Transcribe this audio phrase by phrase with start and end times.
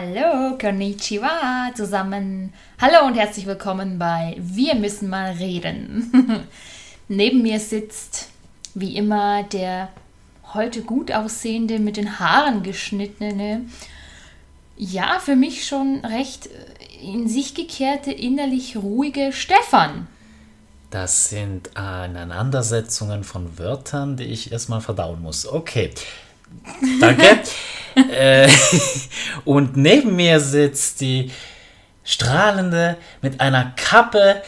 [0.00, 2.52] Hallo, konnichiwa zusammen.
[2.80, 6.46] Hallo und herzlich willkommen bei Wir müssen mal reden.
[7.08, 8.28] Neben mir sitzt
[8.74, 9.88] wie immer der
[10.54, 13.62] heute gut aussehende, mit den Haaren geschnittene,
[14.76, 16.48] ja, für mich schon recht
[17.02, 20.06] in sich gekehrte, innerlich ruhige Stefan.
[20.90, 25.44] Das sind Aneinandersetzungen von Wörtern, die ich erstmal verdauen muss.
[25.44, 25.92] Okay.
[27.00, 27.40] Danke.
[28.12, 28.48] äh,
[29.44, 31.30] und neben mir sitzt die
[32.04, 34.42] strahlende mit einer Kappe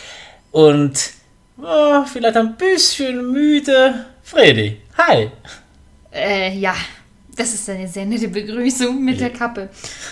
[0.51, 1.11] und
[1.59, 4.81] oh, vielleicht ein bisschen müde Fredi.
[4.97, 5.31] Hi.
[6.13, 6.75] Äh, ja,
[7.41, 9.71] das ist eine sehr nette Begrüßung mit der Kappe.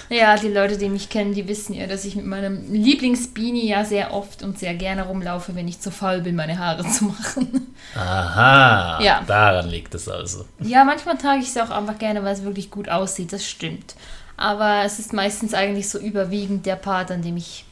[0.08, 3.84] Ja, die Leute, die mich kennen, die wissen ja, dass ich mit meinem Lieblingsbeanie ja
[3.84, 7.74] sehr oft und sehr gerne rumlaufe, wenn ich zu faul bin, meine Haare zu machen.
[7.94, 9.22] Aha, ja.
[9.26, 10.46] daran liegt es also.
[10.60, 13.94] Ja, manchmal trage ich es auch einfach gerne, weil es wirklich gut aussieht, das stimmt.
[14.38, 17.66] Aber es ist meistens eigentlich so überwiegend der Part, an dem ich,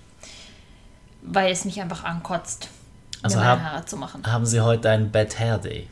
[1.22, 2.68] weil es mich einfach ankotzt,
[3.22, 4.22] also meine hab, Haare zu machen.
[4.26, 5.88] Haben Sie heute einen Bad Hair Day?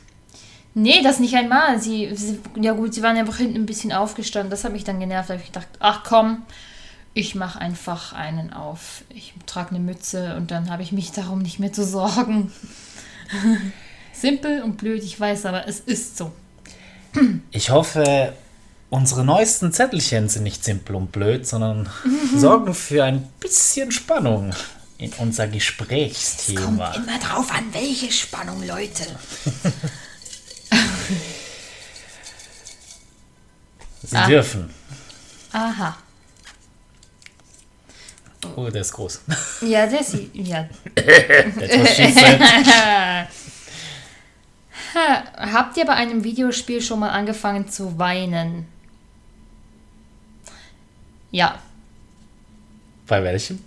[0.75, 1.80] Nee, das nicht einmal.
[1.80, 4.50] Sie, sie, ja gut, sie waren einfach hinten ein bisschen aufgestanden.
[4.50, 5.31] Das hat mich dann genervt.
[5.31, 6.42] Da habe ich gedacht, ach komm,
[7.14, 9.05] ich mache einfach einen auf.
[9.08, 12.53] Ich trage eine Mütze und dann habe ich mich darum nicht mehr zu sorgen.
[14.12, 16.33] Simpel und blöd, ich weiß, aber es ist so.
[17.53, 18.33] Ich hoffe,
[18.91, 21.88] unsere neuesten Zettelchen sind nicht simpel und blöd, sondern
[22.36, 24.53] sorgen für ein bisschen Spannung
[24.98, 26.88] in unser Gesprächsthema.
[26.88, 29.05] Es kommt immer drauf an, welche Spannung, Leute.
[34.02, 34.27] Sie ah.
[34.27, 34.69] dürfen.
[35.52, 35.97] Aha.
[38.56, 39.22] Oh, der ist groß.
[39.62, 40.16] Ja, der ist.
[40.34, 40.69] Ja.
[45.53, 48.66] Habt ihr bei einem Videospiel schon mal angefangen zu weinen?
[51.31, 51.59] Ja.
[53.06, 53.62] Bei welchem?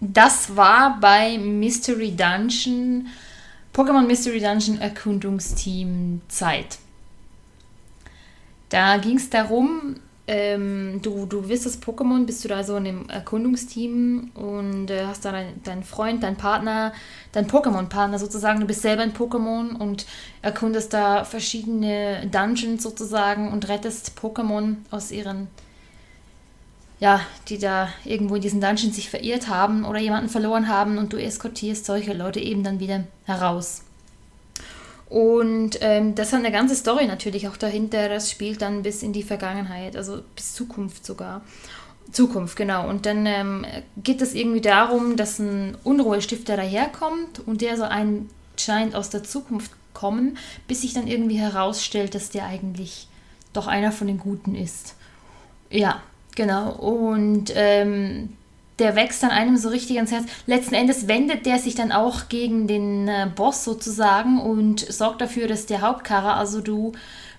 [0.00, 3.06] Das war bei Mystery Dungeon,
[3.76, 6.78] Pokémon Mystery Dungeon Erkundungsteam Zeit.
[8.70, 12.86] Da ging es darum, ähm, du, du wirst das Pokémon, bist du da so in
[12.86, 16.94] einem Erkundungsteam und äh, hast da deinen dein Freund, deinen Partner,
[17.32, 18.60] deinen Pokémon-Partner sozusagen.
[18.60, 20.06] Du bist selber ein Pokémon und
[20.40, 25.48] erkundest da verschiedene Dungeons sozusagen und rettest Pokémon aus ihren,
[26.98, 31.12] ja, die da irgendwo in diesen Dungeons sich verirrt haben oder jemanden verloren haben und
[31.12, 33.82] du eskortierst solche Leute eben dann wieder heraus.
[35.08, 38.08] Und ähm, das hat eine ganze Story natürlich auch dahinter.
[38.08, 41.42] Das spielt dann bis in die Vergangenheit, also bis Zukunft sogar.
[42.10, 42.88] Zukunft, genau.
[42.88, 48.28] Und dann ähm, geht es irgendwie darum, dass ein Unruhestifter daherkommt und der so ein
[48.56, 53.08] scheint aus der Zukunft kommen, bis sich dann irgendwie herausstellt, dass der eigentlich
[53.52, 54.94] doch einer von den Guten ist.
[55.70, 56.02] Ja,
[56.36, 56.70] genau.
[56.70, 58.28] Und ähm,
[58.78, 60.26] der wächst dann einem so richtig ans Herz.
[60.46, 65.48] Letzten Endes wendet der sich dann auch gegen den äh, Boss sozusagen und sorgt dafür,
[65.48, 66.92] dass der Hauptcharakter, also du,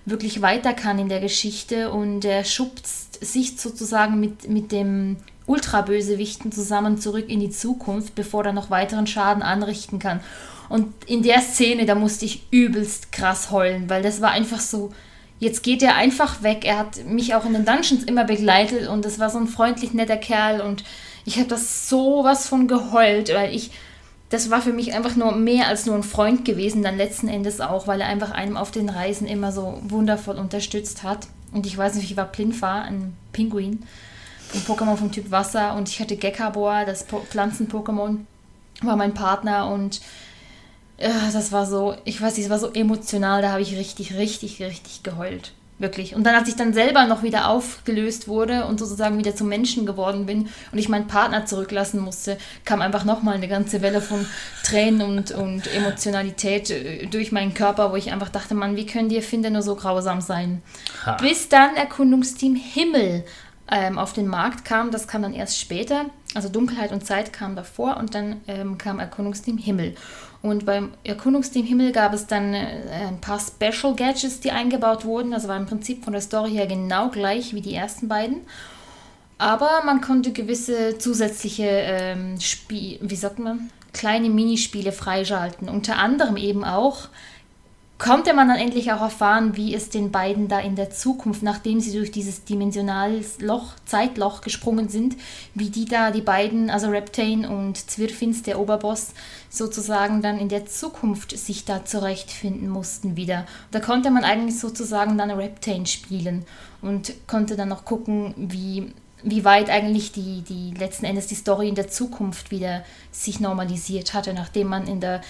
[0.04, 5.16] wirklich weiter kann in der Geschichte und er schubst sich sozusagen mit, mit dem
[5.46, 10.20] Ultrabösewichten zusammen zurück in die Zukunft, bevor er noch weiteren Schaden anrichten kann.
[10.68, 14.92] Und in der Szene, da musste ich übelst krass heulen, weil das war einfach so,
[15.38, 16.64] jetzt geht er einfach weg.
[16.64, 19.92] Er hat mich auch in den Dungeons immer begleitet und das war so ein freundlich
[19.92, 20.84] netter Kerl und
[21.24, 23.70] ich habe das sowas von geheult, weil ich,
[24.30, 27.60] das war für mich einfach nur mehr als nur ein Freund gewesen, dann letzten Endes
[27.60, 31.28] auch, weil er einfach einem auf den Reisen immer so wundervoll unterstützt hat.
[31.52, 33.82] Und ich weiß nicht, ich war Plinfa, ein Pinguin,
[34.54, 38.20] ein Pokémon vom Typ Wasser und ich hatte Gekabor, das Pflanzen-Pokémon,
[38.82, 40.00] war mein Partner und
[40.98, 44.60] das war so, ich weiß nicht, es war so emotional, da habe ich richtig, richtig,
[44.60, 45.52] richtig geheult.
[45.80, 46.16] Wirklich.
[46.16, 49.86] Und dann, als ich dann selber noch wieder aufgelöst wurde und sozusagen wieder zum Menschen
[49.86, 54.26] geworden bin und ich meinen Partner zurücklassen musste, kam einfach nochmal eine ganze Welle von
[54.64, 59.08] Tränen und, und Emotionalität äh, durch meinen Körper, wo ich einfach dachte, Mann, wie können
[59.08, 60.62] die Erfinder nur so grausam sein?
[61.06, 61.16] Ha.
[61.20, 63.24] Bis dann Erkundungsteam Himmel
[63.70, 66.06] ähm, auf den Markt kam, das kam dann erst später.
[66.34, 69.94] Also Dunkelheit und Zeit kam davor und dann ähm, kam Erkundungsteam Himmel.
[70.40, 75.32] Und beim Erkundungsteam Himmel gab es dann äh, ein paar Special Gadgets, die eingebaut wurden.
[75.32, 78.42] Das war im Prinzip von der Story her genau gleich wie die ersten beiden.
[79.38, 85.68] Aber man konnte gewisse zusätzliche ähm, Spiel, wie sagt man, kleine Minispiele freischalten.
[85.68, 87.08] Unter anderem eben auch
[87.98, 91.80] konnte man dann endlich auch erfahren, wie es den beiden da in der Zukunft, nachdem
[91.80, 95.16] sie durch dieses dimensionales Loch, Zeitloch gesprungen sind,
[95.54, 99.14] wie die da, die beiden, also Reptane und Zwirfins, der Oberboss,
[99.50, 103.46] sozusagen dann in der Zukunft sich da zurechtfinden mussten wieder.
[103.72, 106.46] Da konnte man eigentlich sozusagen dann Reptane spielen
[106.80, 108.92] und konnte dann noch gucken, wie
[109.24, 114.14] wie weit eigentlich die, die letzten Endes die Story in der Zukunft wieder sich normalisiert
[114.14, 115.22] hatte, nachdem man in der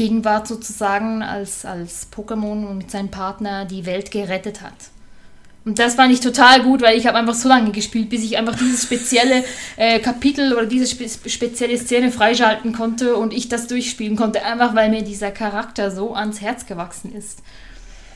[0.00, 4.72] Gegenwart sozusagen als, als Pokémon und mit seinem Partner die Welt gerettet hat.
[5.66, 8.38] Und das fand ich total gut, weil ich habe einfach so lange gespielt, bis ich
[8.38, 9.44] einfach dieses spezielle
[9.76, 14.74] äh, Kapitel oder diese spe spezielle Szene freischalten konnte und ich das durchspielen konnte, einfach
[14.74, 17.42] weil mir dieser Charakter so ans Herz gewachsen ist.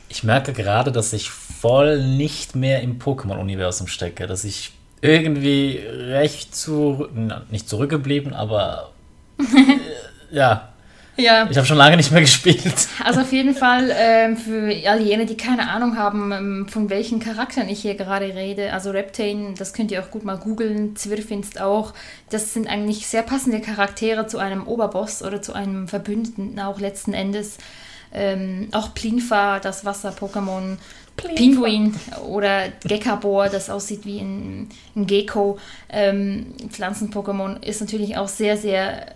[0.09, 4.73] Ich merke gerade, dass ich voll nicht mehr im Pokémon-Universum stecke, dass ich
[5.03, 7.09] irgendwie recht zu,
[7.51, 8.93] nicht zurückgeblieben, aber
[9.39, 10.74] äh, ja,
[11.17, 11.49] ja.
[11.51, 12.89] Ich habe schon lange nicht mehr gespielt.
[13.05, 17.21] Also auf jeden Fall ähm, für all jene, die keine Ahnung haben, ähm, von welchen
[17.21, 18.73] Charakteren ich hier gerade rede.
[18.73, 20.97] Also Reptane, das könnt ihr auch gut mal googeln.
[20.97, 21.95] Zwirfinst auch.
[22.31, 27.13] Das sind eigentlich sehr passende Charaktere zu einem Oberboss oder zu einem Verbündeten auch letzten
[27.15, 27.59] Endes.
[28.13, 30.79] Ähm, auch Plinfa, das Wasser-Pokémon.
[31.17, 31.95] Pinguin
[32.29, 35.59] oder Gekabor, das aussieht wie ein, ein Gecko.
[35.89, 39.15] Ähm, Pflanzen-Pokémon ist natürlich auch sehr, sehr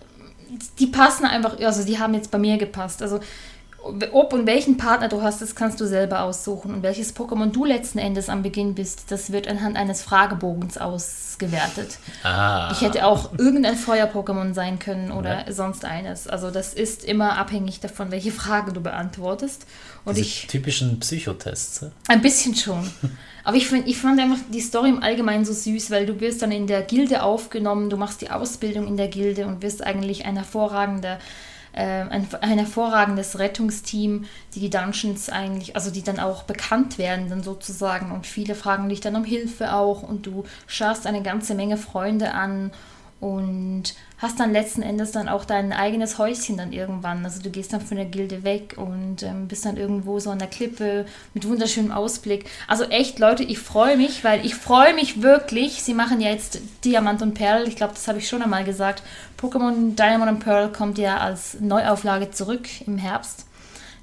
[0.78, 3.02] die passen einfach, also die haben jetzt bei mir gepasst.
[3.02, 3.20] Also
[4.12, 6.74] ob und welchen Partner du hast, das kannst du selber aussuchen.
[6.74, 11.98] Und welches Pokémon du letzten Endes am Beginn bist, das wird anhand eines Fragebogens ausgewertet.
[12.22, 12.70] Ah.
[12.72, 15.52] Ich hätte auch irgendein Feuer-Pokémon sein können oder ja.
[15.52, 16.26] sonst eines.
[16.26, 19.64] Also das ist immer abhängig davon, welche Fragen du beantwortest.
[20.04, 21.86] Und Diese ich, typischen Psychotests.
[22.08, 22.90] Ein bisschen schon.
[23.48, 26.42] Aber ich, find, ich fand einfach die Story im Allgemeinen so süß, weil du wirst
[26.42, 30.26] dann in der Gilde aufgenommen, du machst die Ausbildung in der Gilde und wirst eigentlich
[30.26, 31.18] ein hervorragender
[31.72, 37.30] äh, ein, ein, hervorragendes Rettungsteam, die die Dungeons eigentlich, also die dann auch bekannt werden
[37.30, 38.12] dann sozusagen.
[38.12, 42.34] Und viele fragen dich dann um Hilfe auch und du schaust eine ganze Menge Freunde
[42.34, 42.70] an
[43.20, 47.24] und hast dann letzten Endes dann auch dein eigenes Häuschen dann irgendwann.
[47.24, 50.38] Also du gehst dann von der Gilde weg und ähm, bist dann irgendwo so an
[50.38, 51.04] der Klippe
[51.34, 52.48] mit wunderschönem Ausblick.
[52.68, 55.82] Also echt, Leute, ich freue mich, weil ich freue mich wirklich.
[55.82, 57.66] Sie machen ja jetzt Diamant und Perl.
[57.66, 59.02] Ich glaube, das habe ich schon einmal gesagt.
[59.40, 63.46] Pokémon Diamond und Pearl kommt ja als Neuauflage zurück im Herbst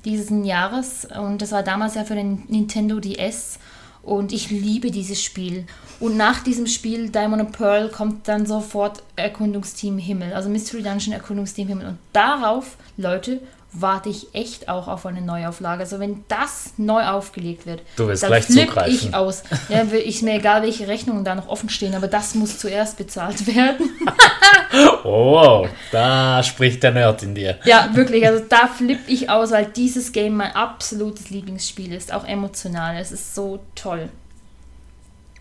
[0.06, 1.06] diesen Jahres.
[1.06, 3.60] Und das war damals ja für den Nintendo DS.
[4.06, 5.66] Und ich liebe dieses Spiel.
[6.00, 11.14] Und nach diesem Spiel Diamond and Pearl kommt dann sofort Erkundungsteam Himmel, also Mystery Dungeon
[11.14, 11.88] Erkundungsteam Himmel.
[11.88, 13.42] Und darauf, Leute,
[13.78, 15.82] warte ich echt auch auf eine Neuauflage.
[15.82, 18.94] Also wenn das neu aufgelegt wird, du wirst dann gleich zugreifen.
[18.94, 19.44] ich aus.
[19.70, 23.46] Ja, ist mir egal, welche Rechnungen da noch offen stehen, aber das muss zuerst bezahlt
[23.48, 23.90] werden.
[25.04, 27.58] oh, wow, da spricht der Nerd in dir.
[27.66, 32.26] Ja, wirklich, also da flippe ich aus, weil dieses Game mein absolutes Lieblingsspiel ist, auch
[32.26, 32.98] emotional.
[32.98, 34.10] Es ist so toll.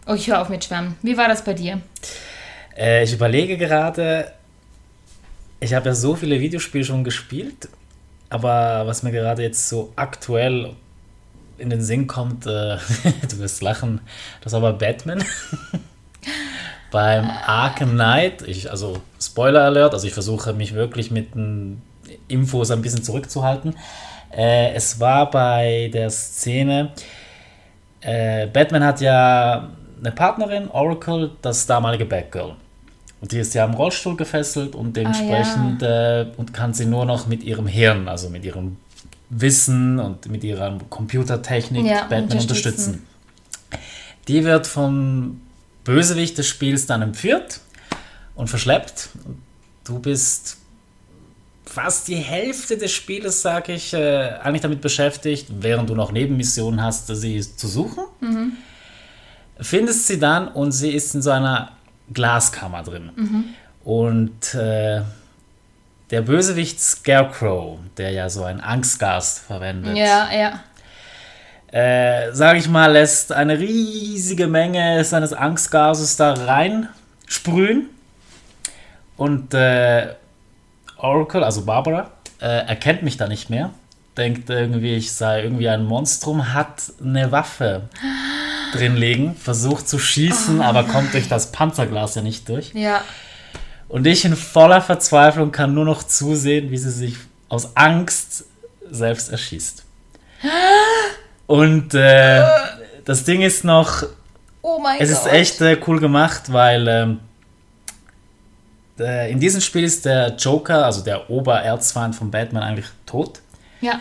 [0.07, 0.97] Oh, ich höre auf mit Schwärmen.
[1.03, 1.81] Wie war das bei dir?
[2.77, 4.33] Äh, ich überlege gerade,
[5.61, 7.69] ich habe ja so viele Videospiele schon gespielt,
[8.35, 10.71] aber was mir gerade jetzt so aktuell
[11.57, 12.79] in den Sinn kommt, äh,
[13.31, 14.01] du wirst lachen,
[14.41, 15.23] das ist aber Batman.
[16.91, 21.81] Beim Arkham Knight, ich, also Spoiler Alert, also ich versuche mich wirklich mit den
[22.27, 23.77] Infos ein bisschen zurückzuhalten.
[24.37, 26.91] Äh, es war bei der Szene,
[28.01, 32.57] äh, Batman hat ja eine Partnerin, Oracle, das damalige Batgirl.
[33.25, 36.21] Und die ist ja am Rollstuhl gefesselt und dementsprechend ah, ja.
[36.21, 38.77] äh, und kann sie nur noch mit ihrem Hirn, also mit ihrem
[39.31, 42.51] Wissen und mit ihrer Computertechnik ja, Batman unterstützen.
[42.51, 43.07] unterstützen.
[44.29, 45.41] Die wird vom
[45.85, 47.61] Bösewicht des Spiels dann entführt
[48.35, 49.09] und verschleppt.
[49.85, 50.59] Du bist
[51.65, 56.83] fast die Hälfte des Spieles, sage ich, äh, eigentlich damit beschäftigt, während du noch Nebenmissionen
[56.83, 58.05] hast, sie zu suchen.
[58.21, 58.53] Mhm
[59.61, 61.73] findest sie dann und sie ist in so einer
[62.13, 63.11] Glaskammer drin.
[63.17, 63.45] Mhm.
[63.85, 65.03] Und äh,
[66.11, 69.97] der Bösewicht Scarecrow, der ja so ein Angstgas verwendet.
[69.97, 70.61] Ja, ja.
[71.73, 76.89] Äh, sag ich mal, lässt eine riesige Menge seines Angstgases da rein
[77.27, 77.89] sprühen.
[79.17, 80.15] Und äh,
[80.99, 83.71] Oracle, also Barbara, äh, erkennt mich da nicht mehr.
[84.17, 87.89] Denkt irgendwie, ich sei irgendwie ein Monstrum, hat eine Waffe
[88.75, 92.73] drin liegen, versucht zu schießen, oh, aber kommt durch das Panzerglas ja nicht durch.
[92.75, 93.03] Ja.
[93.89, 97.17] Und ich in voller Verzweiflung kann nur noch zusehen, wie sie sich
[97.49, 98.45] aus Angst
[98.91, 99.85] selbst erschießt.
[101.47, 102.43] Und äh,
[103.05, 104.05] das Ding ist noch.
[104.63, 105.27] Oh mein es Gott.
[105.27, 107.21] ist echt äh, cool gemacht, weil ähm,
[108.99, 113.41] äh, in diesem Spiel ist der Joker, also der Obererzfeind von Batman, eigentlich tot.
[113.81, 114.01] Ja.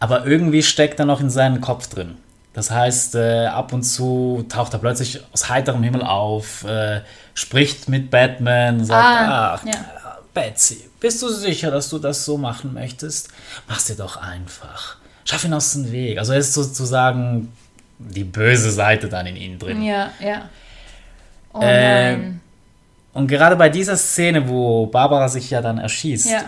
[0.00, 2.16] Aber irgendwie steckt er noch in seinen Kopf drin.
[2.54, 7.00] Das heißt, äh, ab und zu taucht er plötzlich aus heiterem Himmel auf, äh,
[7.34, 9.72] spricht mit Batman, sagt, ah, ach, ja.
[10.34, 13.28] Betsy, bist du sicher, dass du das so machen möchtest?
[13.68, 14.96] Mach's dir doch einfach.
[15.24, 16.18] Schaff ihn aus dem Weg.
[16.18, 17.52] Also er ist sozusagen
[17.98, 19.82] die böse Seite dann in ihm drin.
[19.82, 20.48] Ja, ja.
[21.52, 22.40] Oh Äh, nein.
[23.12, 26.44] Und gerade bei dieser Szene, wo Barbara sich ja dann erschießt, Ja.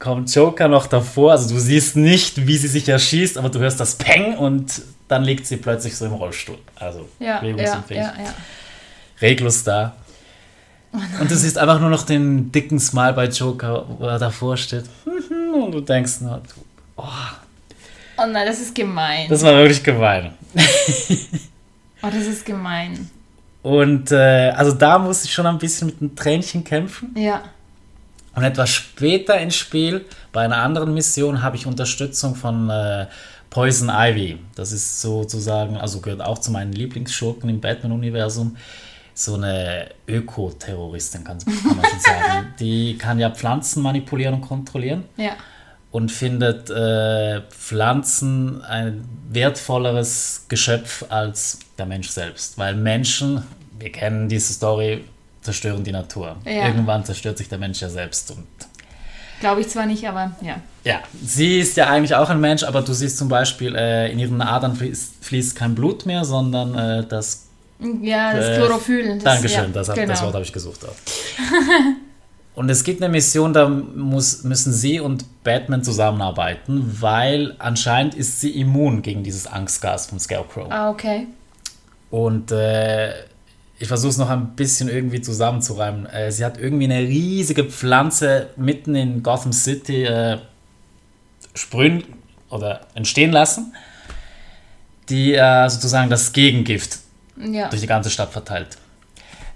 [0.00, 1.30] Kommt Joker noch davor.
[1.32, 5.22] Also du siehst nicht, wie sie sich erschießt, aber du hörst das Peng und dann
[5.22, 6.58] liegt sie plötzlich so im Rollstuhl.
[6.74, 8.00] Also Ja, ja, bewegungsunfähig.
[8.00, 8.34] ja, ja.
[9.20, 9.94] reglos da.
[11.20, 14.86] und du siehst einfach nur noch den dicken Smile bei Joker, wo er davor steht.
[15.54, 16.42] Und du denkst nur,
[16.96, 17.04] oh,
[18.16, 19.28] Oh nein, das ist gemein.
[19.28, 20.32] das war wirklich gemein.
[22.02, 23.08] oh, das ist gemein.
[23.62, 27.14] Und äh, also da musste ich schon ein bisschen mit einem Tränchen kämpfen.
[27.16, 27.42] Ja.
[28.34, 33.06] Und etwas später ins Spiel, bei einer anderen Mission, habe ich Unterstützung von äh,
[33.50, 34.38] Poison Ivy.
[34.54, 38.56] Das ist sozusagen, also gehört auch zu meinen Lieblingsschurken im Batman-Universum.
[39.14, 42.54] So eine Ökoterroristin, kann, kann man schon sagen.
[42.60, 45.32] Die kann ja Pflanzen manipulieren und kontrollieren Ja.
[45.90, 52.56] und findet äh, Pflanzen ein wertvolleres Geschöpf als der Mensch selbst.
[52.56, 53.42] Weil Menschen,
[53.78, 55.04] wir kennen diese Story,
[55.42, 56.36] zerstören die Natur.
[56.44, 56.66] Ja.
[56.66, 58.30] Irgendwann zerstört sich der Mensch ja selbst.
[58.30, 58.46] Und
[59.40, 60.56] Glaube ich zwar nicht, aber ja.
[60.84, 64.18] ja, sie ist ja eigentlich auch ein Mensch, aber du siehst zum Beispiel, äh, in
[64.18, 67.46] ihren Adern fließt, fließt kein Blut mehr, sondern äh, das.
[68.02, 69.14] Ja, das Äh, Chlorophyll.
[69.14, 70.08] Das, Dankeschön, ja, das, hab, genau.
[70.08, 70.84] das Wort habe ich gesucht.
[70.84, 70.94] Auch.
[72.54, 78.42] und es gibt eine Mission, da muss, müssen sie und Batman zusammenarbeiten, weil anscheinend ist
[78.42, 80.66] sie immun gegen dieses Angstgas vom Scarecrow.
[80.68, 81.28] Ah, okay.
[82.10, 83.14] Und äh,
[83.80, 86.04] ich versuche es noch ein bisschen irgendwie zusammenzureimen.
[86.06, 90.38] Äh, sie hat irgendwie eine riesige Pflanze mitten in Gotham City äh,
[91.54, 92.04] sprühen
[92.50, 93.74] oder entstehen lassen,
[95.08, 96.98] die äh, sozusagen das Gegengift
[97.36, 97.68] Ja.
[97.70, 98.76] durch die ganze Stadt verteilt.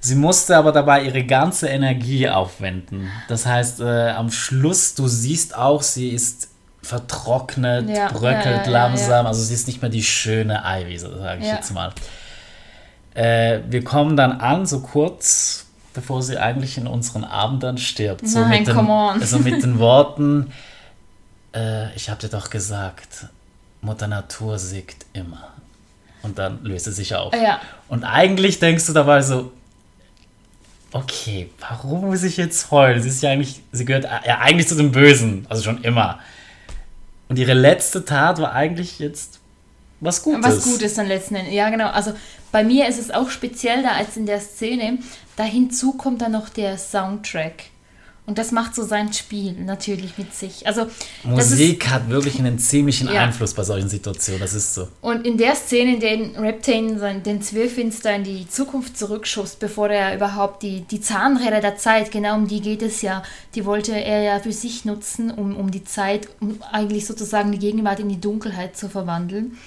[0.00, 3.11] Sie musste aber dabei ihre ganze Energie aufwenden.
[3.28, 6.49] Das heißt, äh, am Schluss, du siehst auch, sie ist
[6.83, 9.26] vertrocknet, Ja, bröckelt ja, langsam.
[9.26, 11.93] Also sie ist nicht mehr die schöne Ivy, so sage ich jetzt mal.
[13.14, 18.28] Äh, wir kommen dann an, so kurz bevor sie eigentlich in unseren Armen dann stirbt.
[18.28, 19.21] So mit den, come on.
[19.21, 20.52] Also mit den Worten,
[21.54, 23.26] äh, ich habe dir doch gesagt,
[23.80, 25.52] Mutter Natur siegt immer.
[26.23, 27.35] Und dann löst sie sich auf.
[27.35, 27.61] Ja.
[27.88, 29.52] Und eigentlich denkst du dabei so,
[30.92, 33.00] okay, warum muss ich jetzt heulen?
[33.02, 36.18] Sie ist ja eigentlich, sie gehört ja eigentlich zu den Bösen, also schon immer.
[37.28, 39.38] Und ihre letzte Tat war eigentlich jetzt
[40.00, 40.42] was Gutes.
[40.44, 41.54] Was Gutes dann letzten Endes.
[41.54, 41.88] Ja, genau.
[41.88, 42.14] Also
[42.55, 44.99] bei mir ist es auch speziell da als in der Szene.
[45.35, 47.65] Da hinzu kommt dann noch der Soundtrack.
[48.27, 50.65] Und das macht so sein Spiel natürlich mit sich.
[50.65, 50.87] Also
[51.25, 53.25] das ist, Musik hat wirklich einen ziemlichen Ja.
[53.25, 54.87] Einfluss bei solchen Situationen, das ist so.
[55.01, 59.91] und in der Szene, in der Reptane sein, den Zwölffinster in die Zukunft zurückschubst, bevor
[59.91, 63.25] er überhaupt die, die Zahnräder der Zeit, genau um die geht es ja,
[63.57, 67.59] die wollte er ja für sich nutzen, um, um die Zeit, um eigentlich sozusagen die
[67.59, 69.59] Gegenwart in die Dunkelheit zu verwandeln.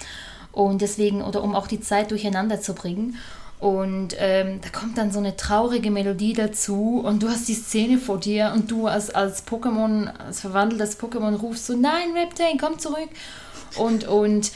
[0.58, 3.16] Und deswegen, oder um auch die Zeit durcheinander zu bringen.
[3.60, 8.00] Und ähm, da kommt dann so eine traurige Melodie dazu und du hast die Szene
[8.00, 12.80] vor dir und du als, als Pokémon, als verwandeltes Pokémon rufst so, nein, Reptane, komm
[12.80, 13.10] zurück.
[13.78, 14.52] Und, und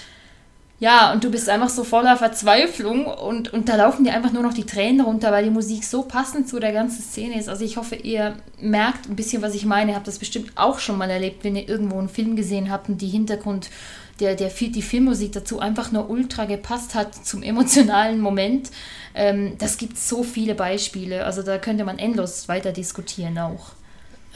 [0.80, 4.42] ja, und du bist einfach so voller Verzweiflung und, und da laufen dir einfach nur
[4.42, 7.48] noch die Tränen runter, weil die Musik so passend zu der ganzen Szene ist.
[7.48, 9.94] Also ich hoffe, ihr merkt ein bisschen, was ich meine.
[9.94, 13.00] Habt das bestimmt auch schon mal erlebt, wenn ihr irgendwo einen Film gesehen habt und
[13.02, 13.70] die Hintergrund,
[14.22, 18.70] der, der, die Filmmusik dazu einfach nur ultra gepasst hat zum emotionalen Moment.
[19.14, 21.26] Ähm, das gibt so viele Beispiele.
[21.26, 23.72] Also da könnte man endlos weiter diskutieren auch.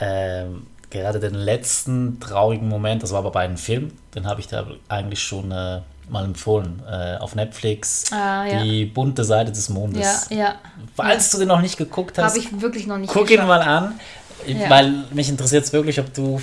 [0.01, 4.47] Ähm, gerade den letzten traurigen Moment, das war aber bei einem Film, den habe ich
[4.47, 8.63] da eigentlich schon äh, mal empfohlen, äh, auf Netflix, Ah, ja.
[8.63, 10.27] die bunte Seite des Mondes.
[10.29, 10.55] Ja, ja.
[10.95, 13.47] Falls du den noch nicht geguckt hast, Habe ich wirklich noch nicht guck ihn geschafft.
[13.47, 13.99] mal an,
[14.45, 14.69] Ja.
[14.69, 16.39] weil mich interessiert es wirklich, ob du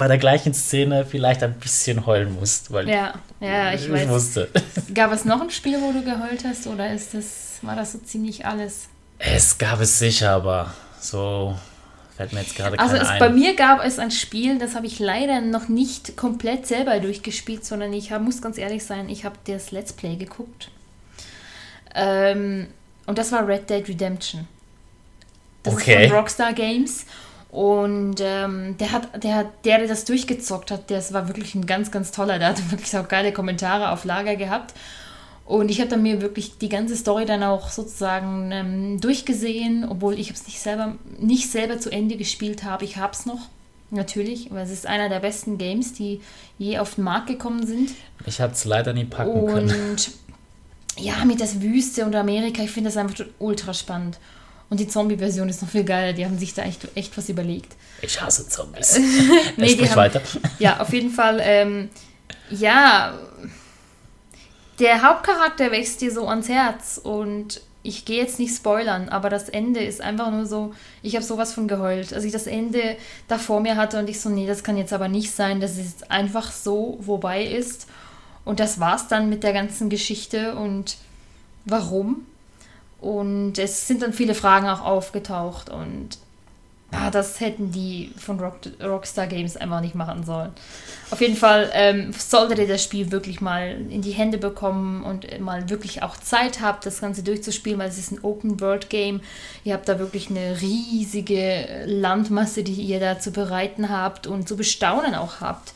[0.00, 4.08] bei der gleichen Szene vielleicht ein bisschen heulen musst, weil Ja, ja, ich weiß.
[4.08, 4.48] musste.
[4.94, 7.98] Gab es noch ein Spiel, wo du geheult hast oder ist das, war das so
[7.98, 8.88] ziemlich alles?
[9.18, 11.54] Es gab es sicher, aber so
[12.16, 14.98] fällt mir jetzt gerade Also es, bei mir gab es ein Spiel, das habe ich
[14.98, 19.36] leider noch nicht komplett selber durchgespielt, sondern ich hab, muss ganz ehrlich sein, ich habe
[19.46, 20.70] das Let's Play geguckt.
[21.94, 22.68] Ähm,
[23.06, 24.48] und das war Red Dead Redemption.
[25.62, 26.04] Das Okay.
[26.04, 27.04] ist von Rockstar Games.
[27.50, 31.66] Und ähm, der hat, der hat, der, der das durchgezockt hat, das war wirklich ein
[31.66, 32.38] ganz, ganz toller.
[32.38, 34.74] Der hat wirklich auch geile Kommentare auf Lager gehabt.
[35.46, 40.16] Und ich habe dann mir wirklich die ganze Story dann auch sozusagen ähm, durchgesehen, obwohl
[40.16, 42.84] ich es nicht selber, nicht selber zu Ende gespielt habe.
[42.84, 43.48] Ich habe es noch,
[43.90, 46.20] natürlich, weil es ist einer der besten Games, die
[46.56, 47.90] je auf den Markt gekommen sind.
[48.26, 49.90] ich habe es leider nie packen können.
[49.90, 50.12] Und
[50.96, 54.18] ja, mit das Wüste und Amerika, ich finde das einfach ultra spannend.
[54.70, 57.74] Und die Zombie-Version ist noch viel geiler, die haben sich da echt, echt was überlegt.
[58.02, 58.98] Ich hasse Zombies.
[58.98, 59.02] Nee,
[59.56, 60.22] nee, die haben- weiter.
[60.60, 61.88] Ja, auf jeden Fall, ähm,
[62.50, 63.14] ja,
[64.78, 69.48] der Hauptcharakter wächst dir so ans Herz und ich gehe jetzt nicht spoilern, aber das
[69.48, 72.12] Ende ist einfach nur so, ich habe sowas von geheult.
[72.12, 72.96] Als ich das Ende
[73.26, 75.78] da vor mir hatte und ich so, nee, das kann jetzt aber nicht sein, dass
[75.78, 77.86] es einfach so vorbei ist.
[78.44, 80.96] Und das war's dann mit der ganzen Geschichte und
[81.64, 82.26] warum.
[83.00, 86.18] Und es sind dann viele Fragen auch aufgetaucht und
[86.92, 90.52] ah, das hätten die von Rock, Rockstar Games einfach nicht machen sollen.
[91.10, 95.40] Auf jeden Fall ähm, solltet ihr das Spiel wirklich mal in die Hände bekommen und
[95.40, 99.20] mal wirklich auch Zeit habt, das Ganze durchzuspielen, weil es ist ein Open-World-Game.
[99.64, 104.56] Ihr habt da wirklich eine riesige Landmasse, die ihr da zu bereiten habt und zu
[104.56, 105.72] bestaunen auch habt.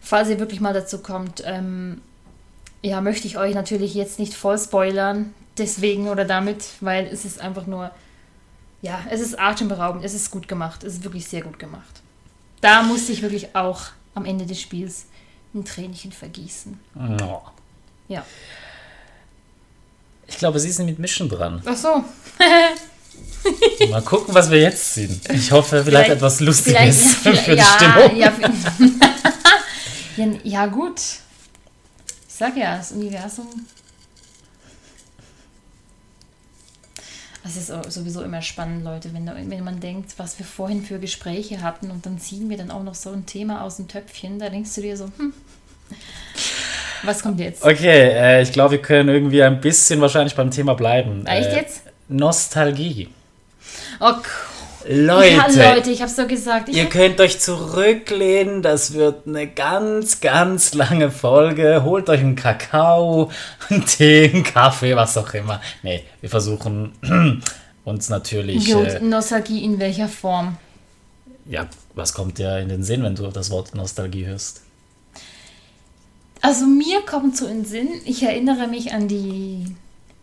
[0.00, 2.00] Falls ihr wirklich mal dazu kommt, ähm,
[2.82, 7.40] ja, möchte ich euch natürlich jetzt nicht voll spoilern, deswegen oder damit, weil es ist
[7.40, 7.90] einfach nur
[8.80, 12.02] ja, es ist atemberaubend, es ist gut gemacht, es ist wirklich sehr gut gemacht.
[12.60, 13.82] Da musste ich wirklich auch
[14.14, 15.06] am Ende des Spiels
[15.54, 16.78] ein Tränchen vergießen.
[17.22, 17.40] Oh.
[18.08, 18.24] Ja.
[20.26, 21.62] Ich glaube, Sie sind mit Mischen dran.
[21.64, 22.04] Ach so.
[23.90, 25.20] Mal gucken, was wir jetzt sehen.
[25.32, 28.16] Ich hoffe, vielleicht, vielleicht etwas Lustiges vielleicht, für die ja, Stimmung.
[28.16, 28.32] Ja,
[30.16, 31.00] ja, ja, gut.
[32.38, 33.48] Sag ja, das Universum
[37.44, 41.62] Es ist sowieso immer spannend, Leute, wenn, wenn man denkt, was wir vorhin für Gespräche
[41.62, 44.50] hatten und dann ziehen wir dann auch noch so ein Thema aus dem Töpfchen, da
[44.50, 45.32] denkst du dir so, hm,
[47.02, 47.64] was kommt jetzt?
[47.64, 51.26] Okay, äh, ich glaube, wir können irgendwie ein bisschen wahrscheinlich beim Thema bleiben.
[51.26, 51.82] Echt äh, jetzt?
[52.08, 53.08] Nostalgie.
[53.98, 54.12] Oh,
[54.86, 56.68] Leute, ja, Leute, ich hab's doch gesagt.
[56.68, 61.82] Ich ihr könnt euch zurücklehnen, das wird eine ganz, ganz lange Folge.
[61.84, 63.30] Holt euch einen Kakao,
[63.68, 65.60] einen Tee, einen Kaffee, was auch immer.
[65.82, 66.92] Nee, wir versuchen
[67.84, 68.72] uns natürlich.
[68.72, 70.56] Gut, äh, Nostalgie in welcher Form?
[71.46, 74.62] Ja, was kommt dir in den Sinn, wenn du das Wort Nostalgie hörst?
[76.40, 79.64] Also mir kommt so in den Sinn, ich erinnere mich an die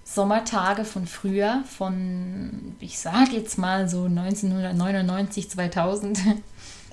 [0.08, 6.20] Sommertage von früher, von, ich sage jetzt mal so 1999, 2000,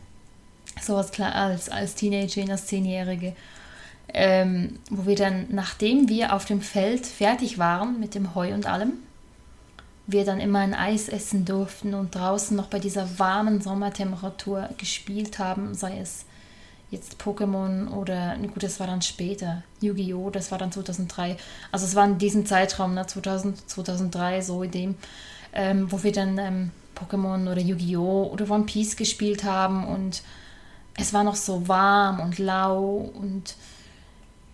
[0.82, 3.36] sowas klar als, als Teenager, als Zehnjährige,
[4.08, 8.66] ähm, wo wir dann, nachdem wir auf dem Feld fertig waren mit dem Heu und
[8.66, 8.94] allem,
[10.06, 15.38] wir dann immer ein Eis essen durften und draußen noch bei dieser warmen Sommertemperatur gespielt
[15.38, 16.24] haben, sei es
[16.92, 21.38] jetzt Pokémon oder, gut, das war dann später, Yu-Gi-Oh!, das war dann 2003.
[21.72, 24.94] Also es war in diesem Zeitraum, ne, 2000, 2003, so in dem,
[25.54, 28.30] ähm, wo wir dann ähm, Pokémon oder Yu-Gi-Oh!
[28.30, 30.22] oder One Piece gespielt haben und
[30.94, 33.56] es war noch so warm und lau und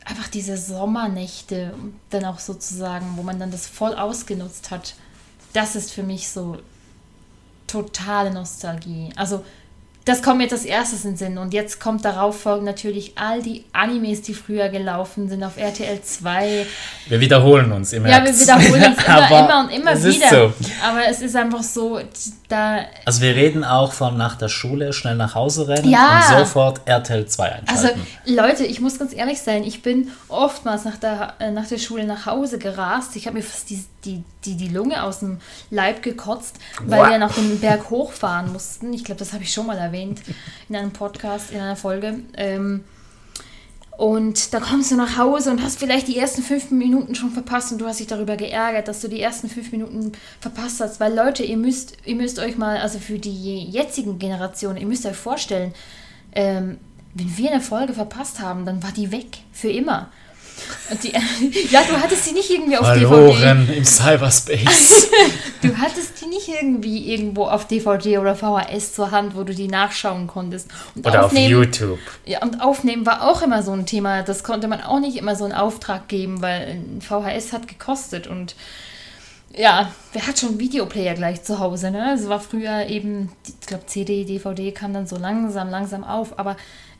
[0.04, 1.74] einfach diese Sommernächte
[2.10, 4.94] dann auch sozusagen, wo man dann das voll ausgenutzt hat,
[5.52, 6.58] das ist für mich so
[7.66, 9.10] totale Nostalgie.
[9.16, 9.44] Also
[10.08, 11.38] das kommt jetzt als erstes in den Sinn.
[11.38, 16.00] Und jetzt kommt darauf folgen natürlich all die Animes, die früher gelaufen sind auf RTL
[16.00, 16.66] 2.
[17.08, 18.08] Wir wiederholen uns immer.
[18.08, 20.28] Ja, wir wiederholen uns immer, immer und immer wieder.
[20.30, 20.52] So.
[20.82, 22.00] Aber es ist einfach so,
[22.48, 22.80] da.
[23.04, 26.28] Also wir reden auch von nach der Schule schnell nach Hause rennen ja.
[26.30, 27.68] und sofort RTL 2 einschalten.
[27.68, 27.88] Also
[28.24, 32.04] Leute, ich muss ganz ehrlich sein, ich bin oftmals nach der, äh, nach der Schule
[32.04, 33.14] nach Hause gerast.
[33.16, 35.38] Ich habe mir fast die, die, die, die Lunge aus dem
[35.70, 37.10] Leib gekotzt, weil wow.
[37.10, 38.92] wir nach dem Berg hochfahren mussten.
[38.92, 40.20] Ich glaube, das habe ich schon mal erwähnt
[40.68, 42.20] in einem Podcast, in einer Folge.
[42.34, 42.84] Ähm,
[43.98, 47.72] und da kommst du nach Hause und hast vielleicht die ersten fünf Minuten schon verpasst
[47.72, 51.00] und du hast dich darüber geärgert, dass du die ersten fünf Minuten verpasst hast.
[51.00, 55.04] Weil Leute, ihr müsst, ihr müsst euch mal, also für die jetzigen Generationen, ihr müsst
[55.04, 55.74] euch vorstellen,
[56.30, 56.78] ähm,
[57.14, 59.38] wenn wir eine Folge verpasst haben, dann war die weg.
[59.50, 60.12] Für immer.
[61.02, 61.12] Die,
[61.70, 63.78] ja, du hattest die nicht irgendwie auf Verloren DVD.
[63.78, 65.10] im Cyberspace.
[65.62, 69.68] du hattest die nicht irgendwie irgendwo auf DVD oder VHS zur Hand, wo du die
[69.68, 70.68] nachschauen konntest.
[70.94, 71.98] Und oder auf YouTube.
[72.24, 74.22] Ja, und aufnehmen war auch immer so ein Thema.
[74.22, 78.26] Das konnte man auch nicht immer so einen Auftrag geben, weil ein VHS hat gekostet
[78.26, 78.54] und
[79.56, 82.14] ja, wer hat schon Videoplayer gleich zu Hause, ne?
[82.14, 86.56] Es war früher eben, ich glaube CD, DVD kam dann so langsam, langsam auf, aber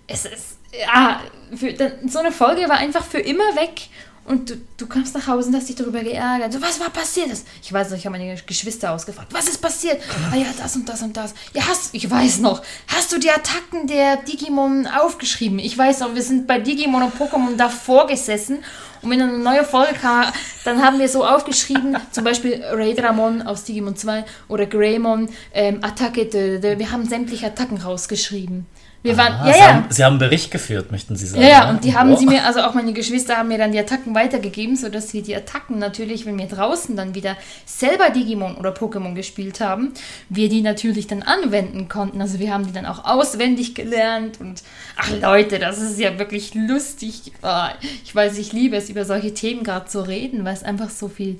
[0.07, 1.21] es ist, ja,
[1.57, 1.75] für,
[2.07, 3.89] so eine Folge war einfach für immer weg.
[4.29, 6.53] Und du, du kamst nach Hause und hast dich darüber geärgert.
[6.53, 7.31] So, was war passiert?
[7.63, 9.33] Ich weiß noch, ich habe meine Geschwister ausgefragt.
[9.33, 10.03] Was ist passiert?
[10.31, 11.33] Ah ja, das und das und das.
[11.55, 12.61] Ja, hast, ich weiß noch.
[12.89, 15.59] Hast du die Attacken der Digimon aufgeschrieben?
[15.59, 18.59] Ich weiß noch, wir sind bei Digimon und Pokémon davor gesessen.
[19.01, 20.27] Und wenn eine neue Folge kam,
[20.65, 26.31] dann haben wir so aufgeschrieben, zum Beispiel Raidramon aus Digimon 2 oder Greymon, ähm, Attacke,
[26.63, 28.67] wir haben sämtliche Attacken rausgeschrieben.
[29.03, 29.67] Wir waren, ah, ja, Sie, ja.
[29.69, 31.43] Haben, Sie haben Bericht geführt, möchten Sie sagen.
[31.43, 33.79] Ja, ja, und die haben sie mir, also auch meine Geschwister haben mir dann die
[33.79, 38.71] Attacken weitergegeben, sodass wir die Attacken natürlich, wenn wir draußen dann wieder selber Digimon oder
[38.71, 39.93] Pokémon gespielt haben,
[40.29, 42.21] wir die natürlich dann anwenden konnten.
[42.21, 44.63] Also wir haben die dann auch auswendig gelernt und
[44.97, 47.33] ach Leute, das ist ja wirklich lustig.
[47.43, 47.67] Oh,
[48.05, 51.09] ich weiß, ich liebe es, über solche Themen gerade zu reden, weil es einfach so
[51.09, 51.39] viel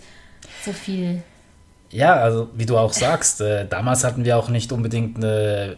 [0.65, 1.23] so viel.
[1.91, 5.77] Ja, also wie du auch sagst, äh, damals hatten wir auch nicht unbedingt eine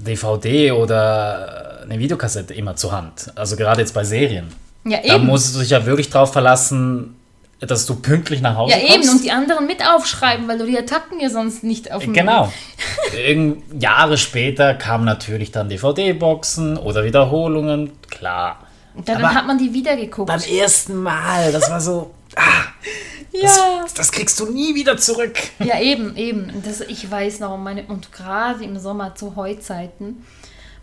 [0.00, 3.32] DVD oder eine Videokassette immer zur Hand.
[3.34, 4.48] Also gerade jetzt bei Serien.
[4.84, 5.26] Ja, Da eben.
[5.26, 7.14] musst du dich ja wirklich drauf verlassen,
[7.60, 8.92] dass du pünktlich nach Hause Ja, eben.
[8.94, 9.10] kommst.
[9.14, 12.52] Und die anderen mit aufschreiben, weil du die Attacken ja sonst nicht auf Genau.
[13.26, 18.58] Irgend Jahre später kamen natürlich dann DVD-Boxen oder Wiederholungen, klar.
[18.94, 20.28] Und dann, Aber- hat man die wieder geguckt.
[20.28, 22.42] Beim ersten Mal, das war so, ah,
[23.32, 23.82] ja.
[23.82, 25.38] das, das kriegst du nie wieder zurück.
[25.58, 26.62] Ja, eben, eben.
[26.64, 30.24] Das, ich weiß noch, meine, und gerade im Sommer zu Heuzeiten,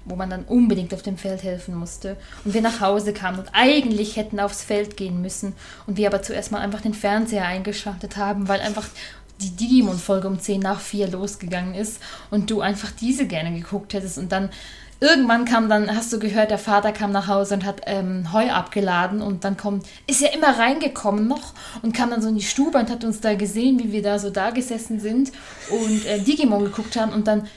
[0.05, 3.49] wo man dann unbedingt auf dem Feld helfen musste und wir nach Hause kamen und
[3.53, 5.53] eigentlich hätten aufs Feld gehen müssen
[5.87, 8.87] und wir aber zuerst mal einfach den Fernseher eingeschaltet haben, weil einfach
[9.41, 11.99] die Digimon-Folge um 10 nach 4 losgegangen ist
[12.31, 14.49] und du einfach diese gerne geguckt hättest und dann
[14.99, 18.49] irgendwann kam dann, hast du gehört, der Vater kam nach Hause und hat ähm, Heu
[18.49, 22.43] abgeladen und dann kommt, ist er immer reingekommen noch und kam dann so in die
[22.43, 25.31] Stube und hat uns da gesehen, wie wir da so da gesessen sind
[25.69, 27.47] und äh, Digimon geguckt haben und dann,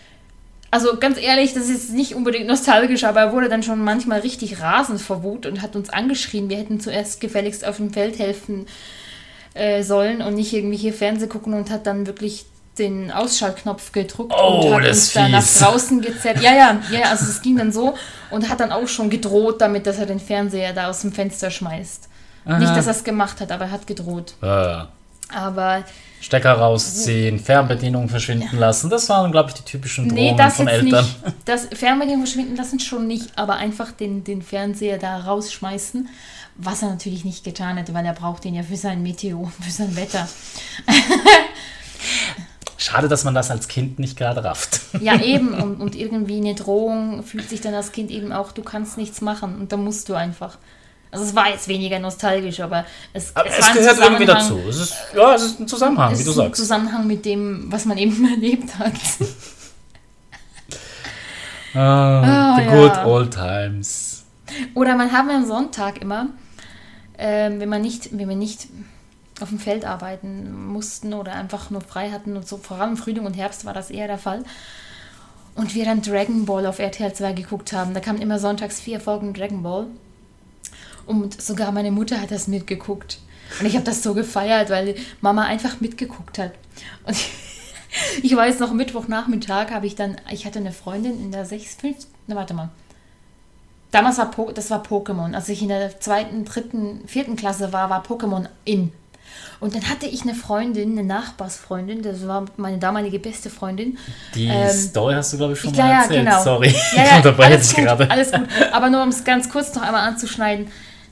[0.71, 4.61] also ganz ehrlich, das ist nicht unbedingt nostalgisch, aber er wurde dann schon manchmal richtig
[4.61, 8.67] rasend vor Wut und hat uns angeschrien, wir hätten zuerst gefälligst auf dem Feld helfen
[9.55, 12.47] äh, sollen und nicht irgendwie hier Fernseh gucken und hat dann wirklich
[12.79, 16.41] den Ausschaltknopf gedrückt Oh, und hat uns ist da nach draußen gezerrt.
[16.41, 17.95] Ja, ja, ja, also es ging dann so
[18.31, 21.51] und hat dann auch schon gedroht damit, dass er den Fernseher da aus dem Fenster
[21.51, 22.09] schmeißt.
[22.45, 24.33] Nicht, dass er es gemacht hat, aber er hat gedroht.
[24.43, 24.47] Äh,
[25.35, 25.85] Aber
[26.21, 30.67] Stecker rausziehen, Fernbedienung verschwinden lassen, das waren, glaube ich, die typischen nee, Drohungen das von
[30.67, 31.05] jetzt Eltern.
[31.05, 31.35] nicht.
[31.45, 36.09] Das Fernbedienung verschwinden lassen schon nicht, aber einfach den, den Fernseher da rausschmeißen,
[36.57, 39.71] was er natürlich nicht getan hätte, weil er braucht den ja für sein Meteo, für
[39.71, 40.27] sein Wetter.
[42.81, 44.81] Schade, dass man das als Kind nicht gerade rafft.
[45.01, 45.53] Ja, eben.
[45.53, 49.21] Und, und irgendwie eine Drohung fühlt sich dann das Kind eben auch, du kannst nichts
[49.21, 50.57] machen und da musst du einfach.
[51.11, 54.59] Also es war jetzt weniger nostalgisch, aber es, Aber es es gehört irgendwie dazu.
[54.69, 56.61] Es ist, ja, es ist ein Zusammenhang, Es wie du ist ein sagst.
[56.61, 58.93] Zusammenhang mit dem, was man eben erlebt hat.
[61.75, 62.71] Ah, Ah, the ja.
[62.75, 64.25] good old times.
[64.75, 66.29] Oder man haben am Sonntag immer,
[67.19, 68.69] ähm, wenn man nicht, wenn wir nicht
[69.43, 73.27] auf dem Feld arbeiten mussten oder einfach nur frei hatten und so, vor allem Frühling
[73.27, 74.45] und Herbst war das eher der Fall.
[75.55, 77.93] Und wir dann Dragon Ball auf RTL 2 geguckt haben.
[77.93, 79.87] Da kamen immer sonntags vier Folgen Dragon Ball.
[81.07, 83.19] Und sogar meine Mutter hat das mitgeguckt.
[83.59, 86.53] Und ich habe das so gefeiert, weil Mama einfach mitgeguckt hat.
[87.05, 87.17] Und
[88.23, 92.07] ich weiß noch, Mittwochnachmittag habe ich dann, ich hatte eine Freundin in der 6, 5,
[92.29, 92.69] na warte mal.
[93.91, 95.35] Damals war po das war Pokémon.
[95.35, 98.93] Als ich in der zweiten, dritten, vierten Klasse war, war Pokémon in.
[99.61, 103.99] Und dann hatte ich eine Freundin, eine Nachbarsfreundin, das war meine damalige beste Freundin.
[104.35, 106.25] Die Ähm, Story hast du, glaube ich, schon Ja, mal ja, erzählt.
[106.27, 106.43] genau.
[106.45, 106.73] Sorry, Ja,
[107.05, 108.11] ich ja, unterbreche alles dich gut, gerade.
[108.11, 108.47] alles gut.
[108.73, 110.69] Aber nur um es ganz kurz noch einmal anzuschneiden.